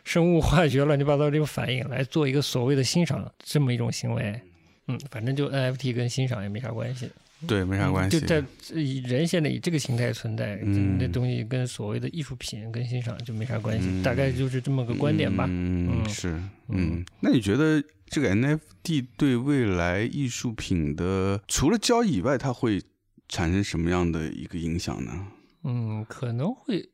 [0.06, 4.40] 生物化学乱七八糟这种反应来做一个所谓的欣赏这么一种行为。
[4.88, 7.10] 嗯，反正就 NFT 跟欣赏也没啥关系。
[7.48, 8.20] 对，没啥关系。
[8.20, 15.46] 就在以人现在以这个形态存在，嗯这东西跟所谓的艺术品跟欣赏就没啥关系，嗯大概就是这么个观点吧。
[15.48, 16.30] 嗯，嗯是，
[16.70, 22.82] 嗯嗯，那你觉得这个 NFT 对未来艺术品的除了交易以外，它会
[23.28, 25.28] 产生什么样的一个影响呢？
[25.64, 26.90] 嗯，可能会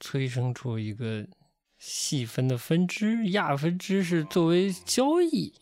[0.00, 1.26] 催生出一个
[1.78, 5.52] 细分的分支，亚分支是作为交易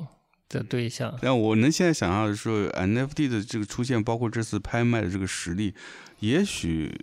[0.58, 1.16] 的对象。
[1.20, 5.74] 但我能现在想象的说，NFT 的这个出现，包括这次拍卖的这个实力，
[6.20, 6.98] 也许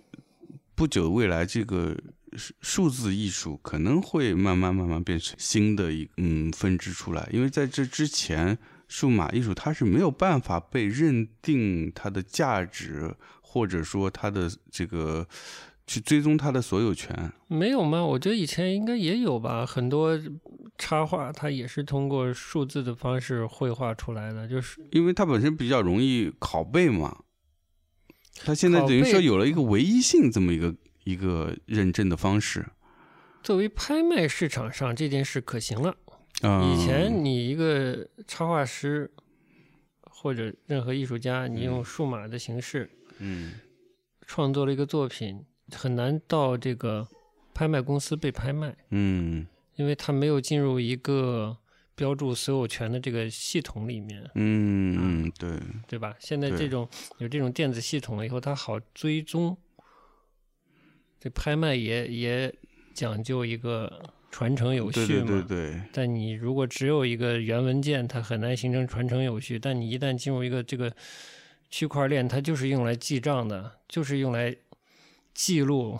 [0.74, 1.96] 不久未来这个
[2.34, 8.56] 数数字艺术可能会慢慢慢慢变成新的一嗯分支出来，因为在这之前，
[8.88, 15.26] 数码艺术它是没有办法被认定它的价值，或者说它的这个
[15.86, 17.32] 去追踪它的所有权。
[17.48, 18.04] 没有吗？
[18.04, 20.18] 我觉得以前应该也有吧，很多
[20.78, 27.24] 插画它也是通过数字的方式绘画出来的，就是因为它本身比较容易拷贝嘛，
[28.36, 32.66] 它现在等于说有了一个唯一性这么一个一个认证的方式。
[33.42, 35.96] 作为拍卖市场上这件事可行了。
[36.42, 39.12] 嗯、以前你一个插画师
[40.00, 43.52] 或者任何艺术家，你用数码的形式嗯
[44.26, 47.06] 创作了一个作品，很难到这个
[47.54, 51.56] 拍卖公司被拍卖，嗯因为它没有进入一个
[51.94, 55.58] 标注所有权的这个系统里面，嗯嗯，对，
[55.88, 56.14] 对吧？
[56.18, 59.56] 现在这种有这种电子系统了以后，它好追踪。
[61.18, 62.52] 这拍卖也也
[62.92, 69.58] 讲究一个传承有序嘛，对对对，但你如果只有一个原文件，它很难形成传承有序。
[69.58, 70.92] 但你一旦进入一个这个
[71.70, 74.54] 区块链，它就是用来记账的，就是用来
[75.34, 75.98] 记录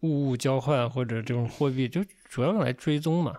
[0.00, 3.36] 物物交换或者这种货币，就主要用来追踪嘛。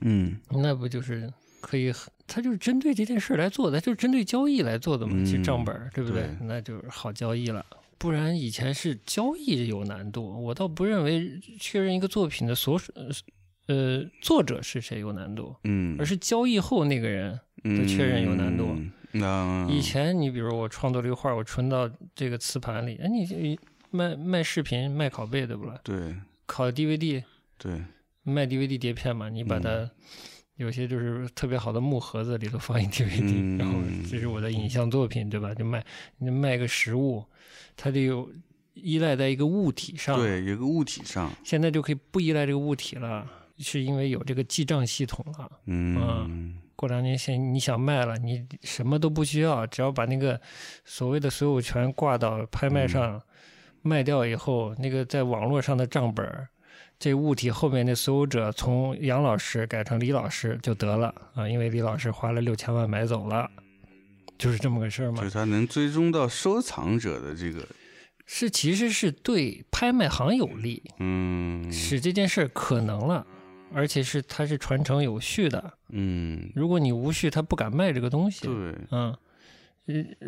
[0.00, 2.12] 嗯那不就是可以很？
[2.26, 6.22] 它就是针对这件事来做的，它就是针对交易来做的嘛，嗯其实账本儿，对不对？
[6.22, 7.64] 对那就是好交易了。
[7.98, 12.92] 不然以前是交易有难度，我倒不认为确认一个作品的所属
[13.66, 15.54] 呃作者是谁有难度。
[15.64, 17.38] 嗯，而是交易后那个人。
[17.62, 18.76] 的确认有难度
[19.70, 23.58] 以前你比如我创作这个画，我存到这个磁盘里，哎，你你
[23.94, 25.78] 卖卖视频卖拷贝对不啦？
[25.84, 26.16] 对
[26.48, 27.22] 拷 DVD
[27.56, 27.80] 对，
[28.24, 29.88] 卖 DVD 碟片嘛，你把它、
[30.56, 33.78] 有些就是特别好的木盒子里头放一 DVD，、嗯然后
[34.10, 35.54] 这是我的影像作品对吧？
[35.54, 35.84] 就卖
[36.18, 37.24] 你卖个实物，
[37.76, 38.28] 它得有
[38.74, 40.18] 依赖在一个物体上。
[40.18, 43.24] 对，有个物体上，现在就可以不依赖这个物体了，
[43.58, 45.50] 是因为有这个记账系统了。
[45.66, 50.40] 嗯过两年现你想卖了，你什么都不需要，只要把那个
[50.84, 53.22] 所谓的所有权挂到拍卖上，
[53.84, 56.48] 卖掉以后，那个在网络上的账本，
[56.98, 63.48] 这物体后面的所有者从杨老师改成李老师就得了啊，因为李老师花了六千万买走了，
[64.38, 65.30] 就是这么个事儿嘛就是。
[65.30, 67.64] 他能追踪到收藏者的这个，
[68.24, 73.26] 是其实是对拍卖行有利，嗯使这件事儿可能了。
[73.76, 78.46] 而且是它是传承有序的，嗯，如果你无序，他不敢卖这个东西。
[78.46, 78.54] 对。
[78.54, 79.18] 嗯，呃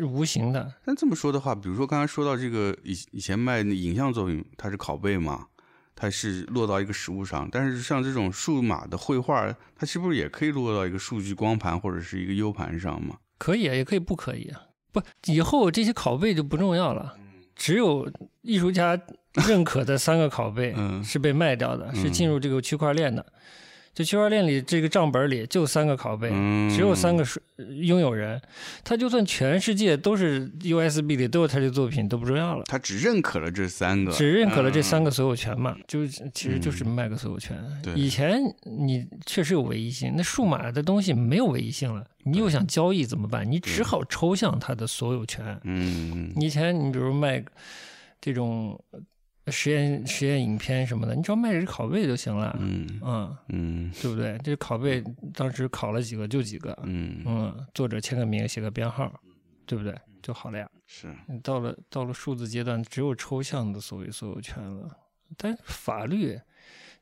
[0.01, 5.47] 无形的，但这么说的话，比如说刚才说到这个以以前卖那影像作品，它是拷贝嘛，
[5.95, 13.17] 它是落到一个实物上，但是像这种数码的绘画，它是不是也可以落到一个数据光盘或者是一个 U 盘上嘛？
[13.39, 14.61] 可以啊，也可以不可以啊。
[14.91, 17.15] 不，以后这些拷贝就不重要了，
[17.55, 18.99] 只有艺术家
[19.47, 23.25] 认可的三个拷贝嗯是被卖掉的，是进入这个区块链的。
[23.97, 28.39] 就区块链里这个账本里就三个拷贝，嗯，只有三个是拥有人，
[28.83, 37.57] 他就算全世界都是 USB 里都有他的作品都不重要了，他只认可了这三个，只认可了这三个，所有权嘛，就其实就是卖个所有权。
[37.81, 43.51] 对以前你确实有唯一性，那数码的东西没有唯一性了，你又想交易怎么办？
[43.51, 45.59] 你只好抽象它的所有权。
[45.63, 47.43] 嗯，以前你比如卖
[48.21, 48.79] 这种
[49.49, 52.55] 实验实验影片什么的，你只要卖这拷贝就行了。
[52.59, 54.37] 嗯嗯，嗯对不对？
[54.43, 59.11] 这拷贝当时拷了几个就几个，嗯，嗯，作者签个名，写个编号，
[59.65, 59.95] 对不对？
[60.21, 60.69] 就好了呀。
[60.85, 64.89] 是，你到了到了数字阶段，只有抽象的所谓所有权了。
[65.35, 66.39] 但法律、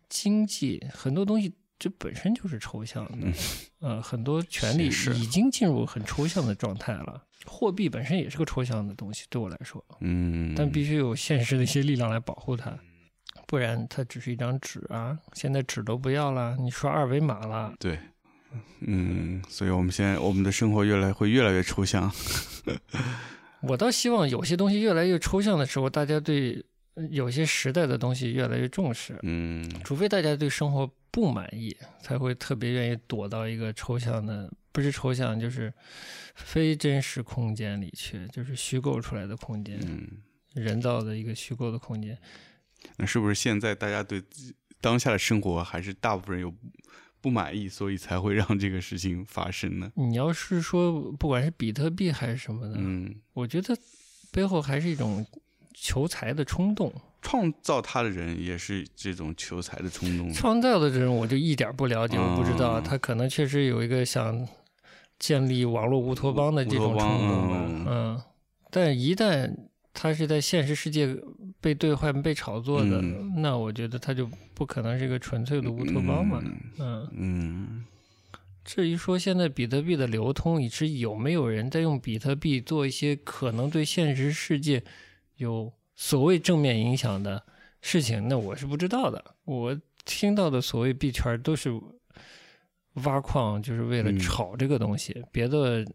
[0.10, 3.28] 经济很多东西，这本身就是抽象的，
[3.82, 7.24] 呃，很多权利是已经进入很抽象的状态了。
[7.46, 12.76] 货币本身也是个抽象的东西，对我来说，嗯，但必须有现实的一些力量来保护它，
[13.46, 15.18] 不然它只是一张纸啊。
[15.34, 18.00] 现在纸都不要了，你刷二维码了，对，
[18.80, 22.12] 嗯，所以我们现在我们的生活越来会越来越抽象，
[23.62, 26.66] 我倒希望有些东西越来越抽象的时候，大家对呃
[27.10, 29.20] 有些时代的东西越来越重视。
[29.24, 35.74] 嗯除非大家对生活不满意，才会特别愿意躲到一个抽象的，不是抽象，就是
[36.36, 40.08] 非真实空间里去，就是虚构出来的空间，嗯，
[40.54, 42.18] 人造的一个虚构的空间。
[42.98, 46.54] 那是不是现在大家对自当下的生活还是大部分人有
[47.22, 49.92] 不满意，所以才会让这个事情发生呢？
[49.96, 53.76] 你要是说不管是比特币还是什么的，嗯，我觉得
[54.32, 55.26] 背后还是一种
[55.76, 56.92] 求财的冲动。
[57.22, 64.48] 创造他的人也是这种求财的冲动，创造的人我就一点不了解，我不知道嗯他可能确实有一个想
[65.18, 67.86] 建立网络乌托邦的这种冲动吧，嗯。
[67.90, 68.22] 嗯，
[68.70, 69.52] 但一旦
[69.92, 71.18] 他是在现实世界
[71.60, 73.42] 被兑换、被炒作的，嗯。
[73.42, 76.60] 那我觉得他就不可能是一个纯粹的乌托邦嘛，嗯。
[76.78, 77.10] 嗯。
[77.14, 77.86] 嗯。
[78.64, 84.84] 至于说现在比特币的流通，以及有没有人在用比特币做一些可能对现实世界
[85.38, 87.44] 有所谓正面影响的
[87.82, 89.36] 事情，那我是不知道的。
[89.44, 91.72] 我听到的所谓币圈都是
[93.04, 95.86] 挖矿，就是为了嗯炒这个东西，别的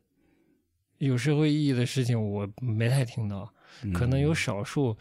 [0.99, 3.53] 有社会意义的事情我没太听到。
[3.83, 4.97] 嗯可能有少数，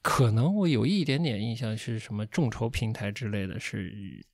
[0.00, 4.24] 可能我有一点点印象是什么众筹平台之类的是，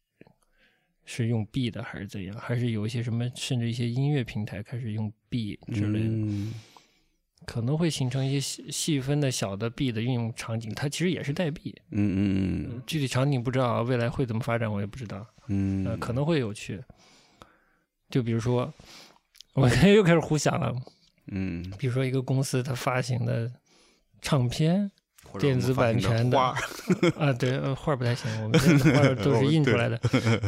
[1.04, 2.34] 是用币的还是怎样？
[2.38, 6.54] 还是有一些什么，甚至一些音乐平台开始用币之类的，嗯
[7.46, 10.72] 可能会形成一些细细分的小的币的运用场景。
[10.74, 16.82] 它其实也是代币，嗯嗯具体场景不知道啊，未来会怎么发展我也不知道，嗯呃，可能会有趣。
[18.10, 18.72] 就比如说，
[19.54, 20.74] 我现 在又开始胡想了，
[21.28, 23.52] 嗯，比如说一个公司它发行的
[24.20, 24.90] 唱片。
[25.34, 29.98] 或者电子版权的啊，对，呃画儿不太行，我们现在画儿 都是印出来的。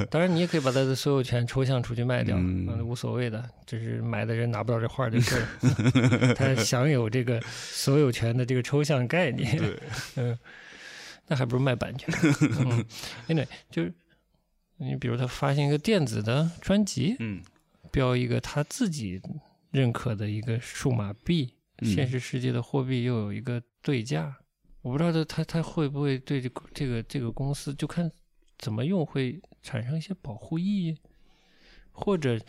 [0.08, 6.34] 当然，你也可以把它的所有权抽象出去卖掉，嗯嗯，无所谓的，只是买的人拿不到这画儿就是了。
[6.38, 9.76] 他享有这个所有权的这个抽象概念，对，
[10.14, 10.38] 嗯，
[11.26, 12.14] 那还不如卖版权。
[12.60, 12.84] 嗯
[13.26, 13.92] ，anyway，就是
[14.76, 17.42] 你比如他发行一个电子的专辑，嗯
[17.90, 19.20] 标一个他自己
[19.70, 24.36] 认可的一个数码币，嗯现实世界的货币又有一个对价，
[24.86, 28.08] 我不知道他他他会不会对这个这个这个公司就看
[28.56, 30.96] 怎么用会产生一些保护意义，
[31.90, 32.40] 或者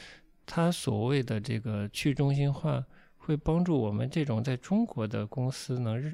[0.46, 2.86] 他所谓的这个去中心化
[3.18, 6.14] 会帮助我们这种在中国的公司能绕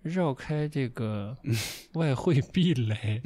[0.00, 1.36] 绕开这个
[1.92, 3.20] 外汇壁垒，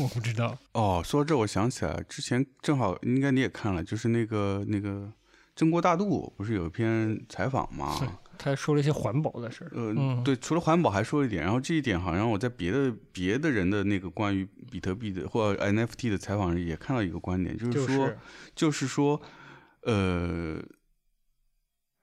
[0.00, 0.56] 我不知道。
[0.70, 5.12] 哦，说到这我想起来，之前正好应该你也看了，就是那个那个
[5.56, 8.20] 中国大陆不是有一篇采访吗？
[8.44, 10.22] 他说了一些环保的事儿，呃，嗯。
[10.22, 18.12] 对，除了环保还说了一点，然后这一点好像我在别的别的人的那个关于比特币的或者 NFT 的采访里也看到一个观点，就是说，
[18.54, 19.22] 就是说，
[19.80, 20.62] 呃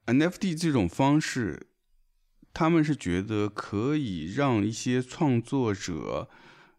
[0.08, 1.68] ，NFT 这种方式，
[2.52, 6.28] 他们是觉得可以让一些创作者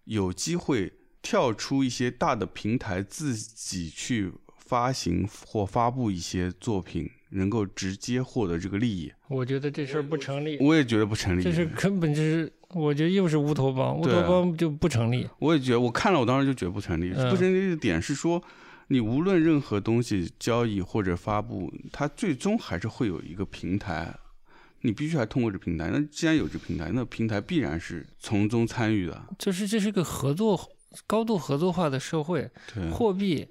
[0.04, 9.12] 有机会跳出一些大的平台，自己去发行或发布一些作品，能够直接获得这个利益。
[9.28, 11.42] 我觉得这事儿不成立，我也觉得不成立。
[11.42, 15.28] 这是根本就是，我觉得又是乌托邦，乌托邦就不成立。
[15.38, 17.12] 我也觉得，我看了，我当时就觉得不成立。
[17.16, 18.42] 嗯不成立的点是说，
[18.88, 24.14] 你无论任何东西交易或者发布，它最终还是会有一个平台，
[24.82, 25.90] 你必须还通过这平台。
[25.90, 29.22] 那既然有这平台，那平台必然是从中参与的。
[29.38, 30.60] 就是这是个合作、
[31.06, 33.48] 高度合作化的社会，对，货币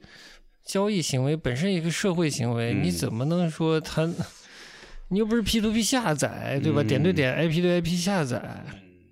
[0.66, 4.10] 交易行为本身一个社会行为，嗯你怎么能说它？
[5.10, 6.82] 你又不是 P to P 下载，对吧？
[6.82, 8.64] 嗯点对点、IP 对 IP 下载，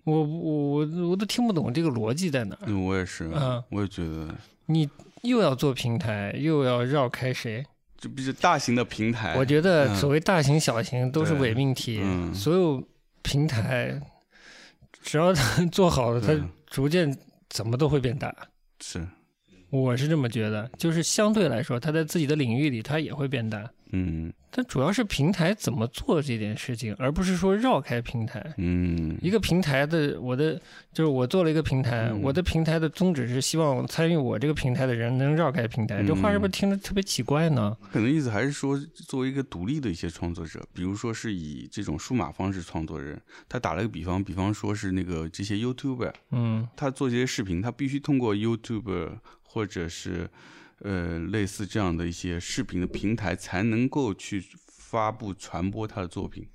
[0.06, 2.62] 我我我我都听不懂这个逻辑在哪儿。
[2.68, 4.34] 嗯，我也是，嗯我也觉得，
[4.68, 4.90] 你
[5.24, 7.66] 又要做平台，又要绕开谁？
[7.98, 12.00] 就不是大型的平台，我觉得嗯所谓大型、小型都是伪命题。
[12.02, 12.82] 嗯所有
[13.22, 14.02] 平台，
[15.04, 16.34] 只要它做好了，它
[16.68, 17.14] 逐渐
[17.50, 18.34] 怎么都会变大。
[18.80, 19.06] 是，
[19.70, 23.70] 我是这么觉得，就是相对来说，他在自己的领域里，他也会变大。
[23.92, 28.44] 嗯但主要是平台怎么做这件事情，而不是说绕开平台。
[28.58, 30.60] 嗯，一个平台的，我的
[30.92, 36.04] 就是我做了一个平台，嗯我的平台的宗旨是希望参与我这个平台的人能绕开平台。
[36.04, 37.76] 这话是不是嗯听着特别奇怪呢？
[37.92, 49.18] 可能意思还是说，作为一个独立的一些创作者，比如说是以这种数码方式创作人，他打了个比方，比方说是那个这些 YouTuber，嗯他做这些视频，他必须通过 YouTube
[49.52, 50.30] 或者是
[50.82, 56.48] 呃类似这样的一些视频的平台，才能够去发布传播他的作品，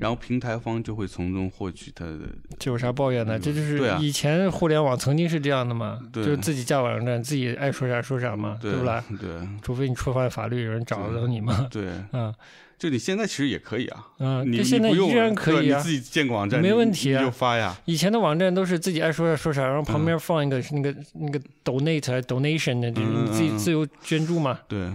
[0.00, 2.18] 然后平台方就会从中获取他的
[2.58, 3.38] 这有啥抱怨的？
[3.38, 6.24] 嗯这就是以前互联网曾经是这样的嘛，对。
[6.24, 9.04] 就是自己架网站，自己爱说啥说啥嘛，对不啦？
[9.20, 9.30] 对。
[9.62, 11.68] 除非你触犯法律，有人找得到你嘛。
[11.70, 12.34] 对， 嗯。
[12.78, 15.76] 就你现在其实也可以啊，嗯，你现在依然可以啊。
[15.76, 15.90] 你自。
[15.90, 17.22] 己建个网站，没问题啊。
[17.22, 24.90] 就发呀，以前的网站都是自己爱说啥说啥，然后旁边嗯放一个那个那个 donate donation 的，就是你自己嗯自由捐助嘛，对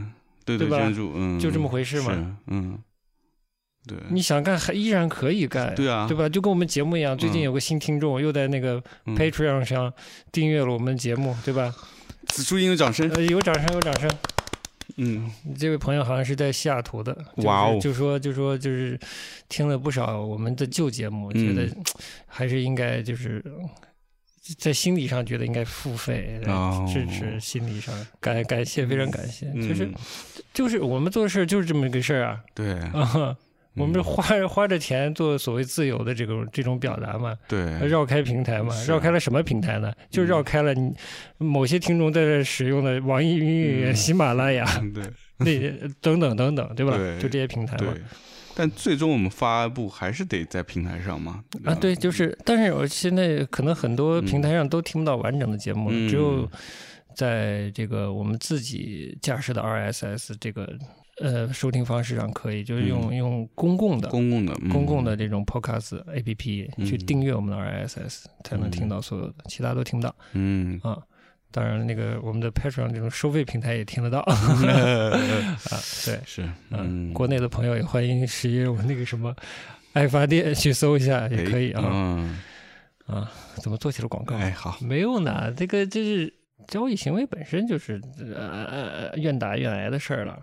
[0.46, 0.78] 对对吧？
[0.80, 2.38] 捐助，嗯，就这么回事嘛。
[2.48, 2.76] 嗯，
[3.88, 6.28] 对，你想干还依然可以干，对啊，对吧？
[6.28, 9.16] 就跟我们节目一样，最近嗯有个新听众又在那个嗯。
[9.16, 9.94] Patreon 上
[10.32, 11.74] 订阅了我们节目，对吧？
[12.28, 14.10] 此处应有掌声，呃，有掌声，有掌声。
[14.98, 15.30] 嗯。
[15.60, 19.00] 这位朋友好像是在西雅图的，就是哇哦就说就说就是
[19.48, 21.84] 听了不少我们的旧节目，觉得嗯。
[22.26, 23.44] 还是应该就是
[24.58, 26.42] 在心理上觉得应该付费
[26.92, 27.94] 支持，心理上。
[28.20, 29.94] 感感谢，非常感谢，就是嗯
[30.54, 32.40] 就是我们做事就是这么一个事儿啊。
[32.54, 33.36] 对，啊。
[33.76, 39.92] 我们花 花着钱做所谓自由的这种这种表达嘛，对绕开平台嘛，是绕开了什么平台呢？
[40.10, 40.94] 就绕开了你
[41.38, 44.66] 某些听众在这使用的网易云音乐、嗯喜马拉雅
[45.40, 46.96] 对那等等等等，对吧？
[46.96, 47.94] 对就这些平台嘛。，
[48.56, 56.50] 但最终我们发布还是得在平台上嘛，啊，对，就是，但是我现在可能很多平台上都听不到完整的节目只有
[57.14, 60.66] 在这个我们自己架设的 RSS 这个
[61.22, 70.98] 呃收听方式上可以，就是用、嗯用公共的公共的公共嗯的这种 Podcast APP 去嗯订阅我们的 RSS，才能听嗯到所有的，其他都听不到嗯啊。
[71.52, 74.36] 当然，那个我们的 Patreon 这种收费平台也听得到 啊。
[76.06, 79.34] 对，是嗯，国内的朋友也欢迎使用那个什么
[79.94, 81.82] 爱发电去搜一下也可以啊。
[81.86, 82.42] 嗯，
[83.08, 83.32] 啊，
[83.64, 84.36] 怎么做起了广告？
[84.36, 86.34] 哎好，没有呢，这个就是
[86.68, 90.38] 交易行为本身就是呃呃愿打愿挨的事儿了。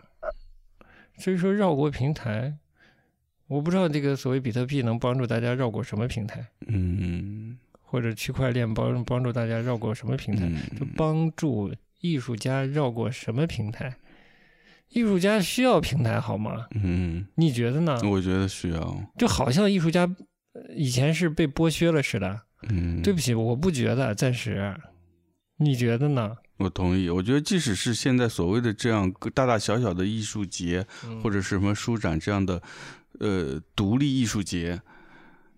[1.22, 2.52] 所以说绕过平台，
[3.46, 13.94] 我不知道这个所谓比特币能帮助大家绕过什么平台，嗯或者区块链帮帮助大家绕过什么平台，就嗯帮助艺术家绕过什么平台？
[14.88, 16.66] 艺术家需要平台好吗？
[16.74, 18.00] 嗯，你觉得呢？
[18.02, 20.02] 我觉得需要，就好像艺术家
[20.54, 22.40] 呃以前是被剥削了似的。
[22.68, 24.74] 嗯，对不起，我不觉得，暂时。
[25.58, 26.36] 你觉得呢？
[26.62, 27.10] 我同意。
[27.10, 30.86] 我觉得，即使是现在所谓的这样个大大小小的艺术节，
[31.22, 32.62] 或者者是什么书展这样的，
[33.18, 34.80] 呃，独立艺术节，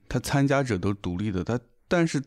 [0.09, 2.23] 它参加者都独立的，它但是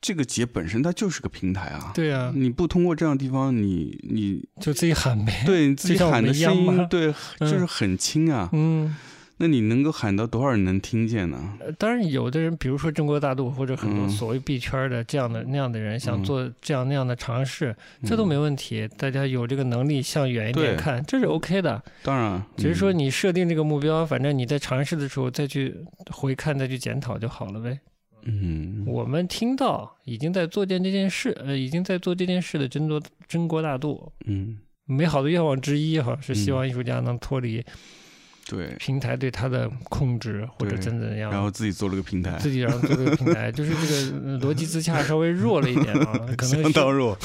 [0.00, 1.92] 这个节本身它就是个平台啊。
[1.94, 5.42] 对啊，你不通过这样的地方，你你就自己喊呗。
[5.44, 8.48] 对 你自己喊的声音，对，嗯就是很轻啊。
[8.52, 8.96] 嗯，
[9.42, 11.58] 那你能够喊到多少人能听见呢？
[11.58, 17.74] 呃当然，有的人，比如说中国大陆或者很多嗯所谓币圈的这样的那样的人，想嗯做这样那样的尝试，
[18.04, 18.88] 这都没问题。
[18.96, 21.82] 大家有这个能力向远一点看，这是 OK 的。
[22.04, 25.74] 当然，只是说嗯你设定这个目标，反正你在尝试的时候再去
[26.12, 27.80] 回看、再去检讨就好了呗。
[28.22, 34.12] 嗯，我们听到已经在做件这件事，呃，已经在做这件事的真多真国大度。
[34.26, 37.60] 嗯，美好的愿望之一哈，是希嗯望艺术家能脱离
[38.46, 47.16] 对，平台对他的控制，或者怎怎样，然后自己做了个平台，自己然后做了个平台， 就是这个呃逻辑自洽稍微弱了一点啊， 可能是相当弱。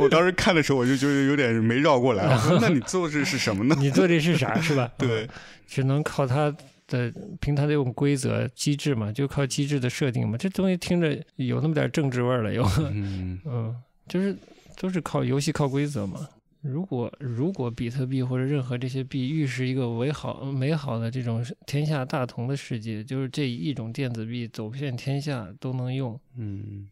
[0.00, 2.24] 我当时看的时候，我就觉得有点没绕过来。
[2.24, 5.28] 我说：“那你做这是什么呢你做这是啥是吧？？” 对嗯，，
[5.66, 6.54] 只能靠它
[6.88, 10.36] 的平台的这种规则机制嘛，就靠机制的设定嘛。
[10.38, 12.62] 这东西听着有那么点政治味儿了，又，
[12.92, 13.74] 嗯嗯，
[14.08, 14.36] 就是
[14.78, 16.28] 都是靠游戏靠规则嘛。
[16.66, 26.88] 如果如果比特币或者任何这些币预示一个美好美好的这种天下大同的世界，就是这一种电子币走遍天下都能用，嗯，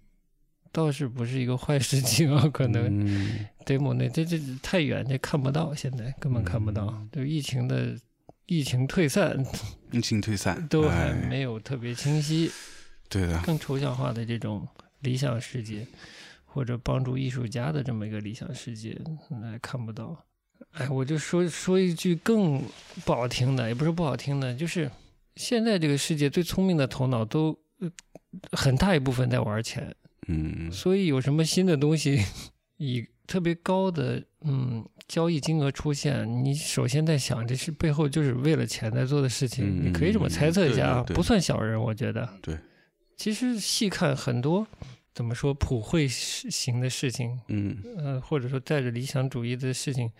[0.72, 2.48] 倒是不是一个坏事情啊？
[2.48, 3.46] 可能嗯。
[3.64, 6.86] demo 那这这太远，这看不到，现在根本看不到。
[6.88, 7.08] 嗯。
[7.12, 7.96] 就疫情的
[8.46, 9.42] 疫情退散
[9.90, 11.26] 疫情退散都还哎。
[11.28, 12.50] 没有特别清晰、
[13.08, 14.68] 对的，更抽象化的这种
[15.00, 15.86] 理想世界，
[16.54, 18.96] 或者帮助艺术家的这么一个理想世界，
[19.42, 20.24] 那看不到。
[20.70, 22.62] 哎，我就说说一句更
[23.04, 24.88] 不好听的，也不是不好听的，就是
[25.34, 27.58] 现在这个世界最聪明的头脑都
[28.52, 29.92] 很大一部分在玩钱，
[30.28, 32.22] 嗯所以有什么新的东西
[32.76, 42.28] 以特别高的嗯交易金额出现，你首先在想这是背后就是为了钱在做的事情，嗯你可以这么猜测一下啊，对对对不算小人，我觉得。
[42.40, 42.56] 对，
[43.16, 44.64] 其实细看很多
[45.14, 47.78] 怎么说普惠型的事情，嗯。
[47.96, 50.10] 呃，或者说带着理想主义的事情，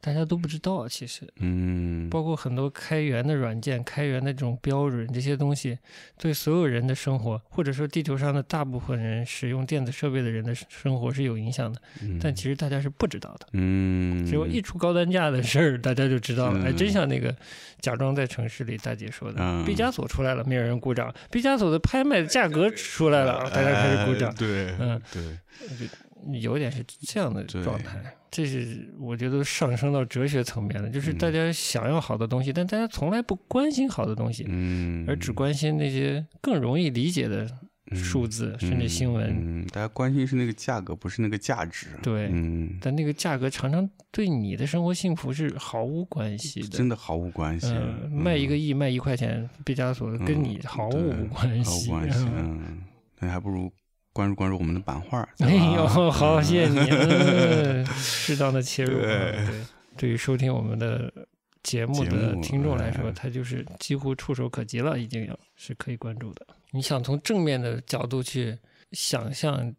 [0.00, 0.88] 大家都不知道。
[0.88, 5.78] 其实，嗯，包括很多开源的软件、开源的这种标准，这些东西
[6.18, 11.80] 对所有人的生活，或者说地球上的大部分人使用电子设备的人的生活是有影响的。
[12.20, 13.46] 但其实大家是不知道的。
[13.52, 16.60] 嗯，只有一出高单价的事儿，大家就知道了。
[16.64, 17.34] 哎，嗯真像那个
[17.80, 24.34] 假装在城市里大姐说的，嗯毕加索出来了，没有人鼓掌；毕加索的拍卖的价格出来了，大家开始鼓掌哎。
[24.38, 25.22] 对，嗯对，
[26.40, 27.98] 有点是这样的状态，
[28.30, 37.48] 这是我觉得上升到哲学层面的，就是大家想要好的东西，但大家从来不关心好的东西，嗯，而只关心那些更容易理解的
[37.92, 39.26] 数字，甚至新闻。
[39.30, 41.88] 嗯，大家关心是那个价格，不是那个价值。
[42.02, 46.68] 对嗯，但那个价格常常对你的生活幸福是毫无关系的。
[46.68, 47.66] 真的毫无关系。
[47.72, 51.90] 嗯，卖一个亿卖一块钱，毕加索跟你毫无关系。
[51.90, 52.28] 毫无关系。
[52.36, 52.78] 嗯，
[53.18, 53.68] 那还不如
[54.12, 55.26] 关注关注我们的版画。
[55.40, 59.02] 哎呦，好，谢谢你， 嗯适当的切入啊。
[59.02, 59.64] 对对，
[59.96, 61.12] 对于收听我们的
[61.62, 66.46] 节目的听众来说，哎他就是几乎触手可及了，已经要是可以关注的。
[66.72, 68.58] 你想从正面的角度去
[68.92, 69.74] 想象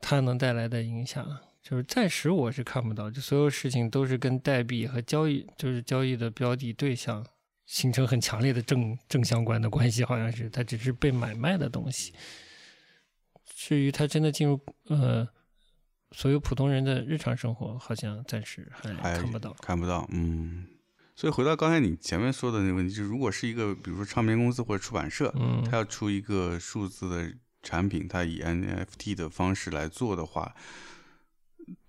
[0.00, 1.26] 它能带来的影响，
[1.62, 7.24] 就是暂时我是看不到，就所有事情都是跟代币和交易，就是交易的标的对象
[7.66, 12.12] 形成很强烈的正正相关的关系，好像是它只是被买卖的东西。
[13.60, 15.26] 至于他真的进入呃
[16.12, 19.52] 所有普通人的日常生活，好像暂时还还看不到。
[19.54, 20.08] 看不到。
[20.12, 20.64] 嗯，
[21.16, 30.54] 所以回到刚才你前面说的那个问题，就是如果是一个比如说唱片公司或者出版社，嗯它要出一个数字的产品，他以 NFT 的方式来做的话，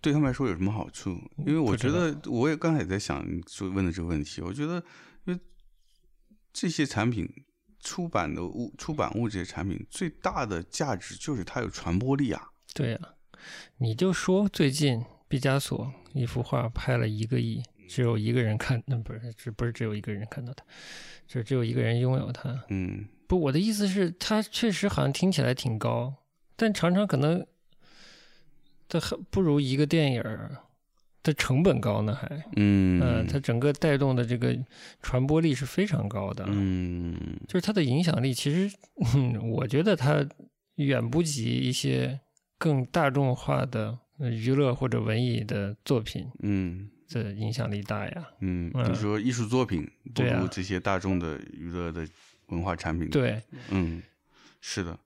[0.02, 1.22] 对他们来说有什么好处？
[1.46, 4.84] 因为我觉得，我也刚才也在想你说问的这个问题，我觉得，
[5.26, 5.40] 因为
[6.52, 7.32] 这些产品
[7.80, 12.50] 出版的物、出版物这些产品最大的价值就是它有传播力啊。
[12.74, 13.00] 对呀、
[13.78, 20.64] 你就说最近毕加索一幅画拍了一个亿，只有一个人看，那不是，只不是只有一个人看到它，
[21.28, 22.66] 就只有一个人拥有它。
[22.70, 26.14] 嗯不，我的意思是，它确实好像听起来挺高，
[26.56, 27.46] 但常常可能
[28.88, 30.22] 它还不如一个电影
[31.20, 32.28] 儿的成本高呢，还。
[32.56, 33.00] 嗯。
[33.02, 34.58] 嗯，它整个带动的这个
[35.02, 37.16] 传播力是非常高的，嗯。
[37.48, 38.76] 就是它的影响力，其实，
[39.16, 40.26] 嗯， 我觉得它
[40.76, 42.20] 远不及一些
[42.58, 46.90] 更大众化的呃娱乐或者文艺的作品嗯。
[47.12, 48.30] 的影响力大呀。
[48.42, 48.92] 嗯，嗯。
[48.92, 52.08] 你说艺术作品不如这些大众的娱乐的
[52.48, 54.02] 文化产品，，对，嗯，
[54.62, 54.98] 是的。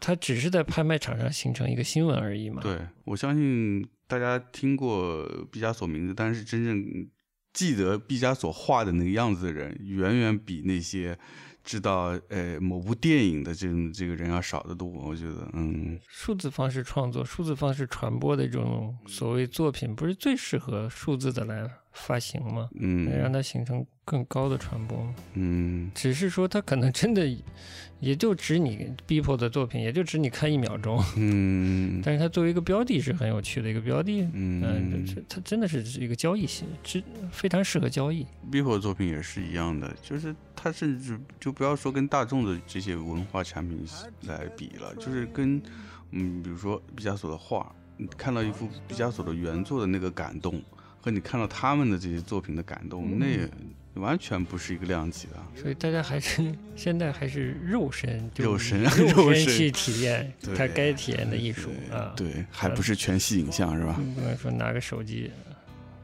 [0.00, 2.62] 它只是在拍卖场上形成一个新闻而已嘛。
[2.62, 6.82] 对，我相信大家听过毕加索名字，但是真正
[7.52, 11.18] 记得毕加索画的那个样子的人，远远比那些
[11.62, 14.88] 知道呃某部电影的这种这个人要少得多。
[14.88, 22.68] 我觉得，嗯数字方式创作、数字方式传播的这种所谓作品，不是最适合数字的来发行吗？
[22.80, 25.06] 嗯让嗯它形成更高的传播？
[25.34, 27.24] 嗯只是说他可能真的
[28.00, 31.00] 也就值你 Beeple 的作品，也就值你看一秒钟。
[31.16, 37.00] 嗯 但是它作为一个标的是很有趣的一个标的，嗯，嗯这它真的是一个交易性，是
[37.30, 38.26] 非常适合交易。
[38.50, 43.86] ，Bipo 的作品也是一样的，就是它甚至就不要说跟大众的这些文化产品
[44.22, 45.62] 来比了，就是跟
[46.10, 50.60] 嗯，比如说毕加索的画，你看到一幅毕加索的原作的那个感动，
[51.00, 53.48] 和你看到他们的这些作品的感动，那也
[53.94, 55.60] 完全不是一个量级的。
[55.60, 62.12] 所以大家还是现在还是肉身，肉身肉肉身 去体验对它该体验的艺术啊。
[62.16, 64.00] 对，还不是全息影像是吧？
[64.14, 65.30] 不能说拿个手机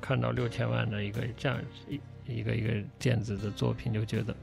[0.01, 1.59] 看到六千万的一个这样
[1.89, 4.34] 一一个一个电子的作品就觉得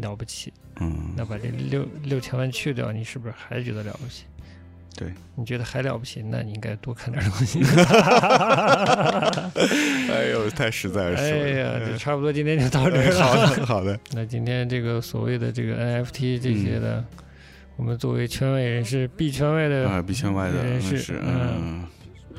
[0.00, 4.24] 了不起，嗯，那把这六六千万去掉，你是不是还觉得了不起？
[4.96, 7.60] 对，你觉得还了不起，那你应该多看点东西。
[10.10, 11.28] 哎呦，太实在了，哎
[11.58, 13.34] 呀，就差不多今天就到这儿哎好。
[13.34, 15.74] 的，好的， 那今天这个所谓的这个
[16.04, 17.04] NFT 这些的，
[17.76, 21.84] 我们作为圈外人士、币圈外的啊，币圈外的人士是，嗯，
[22.32, 22.38] 嗯，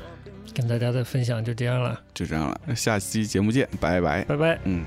[0.54, 4.58] 跟大家的分享就这样了，就这样了，下期节目见，拜拜，拜拜。
[4.64, 4.82] 嗯。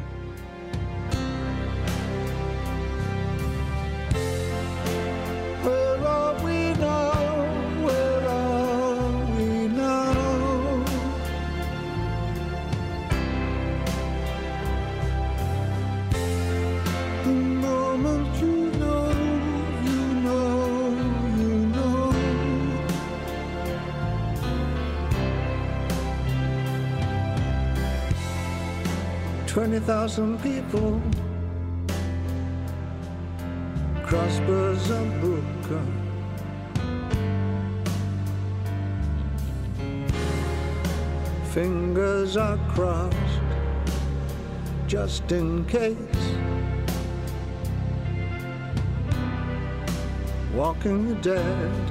[51.22, 51.89] Dead.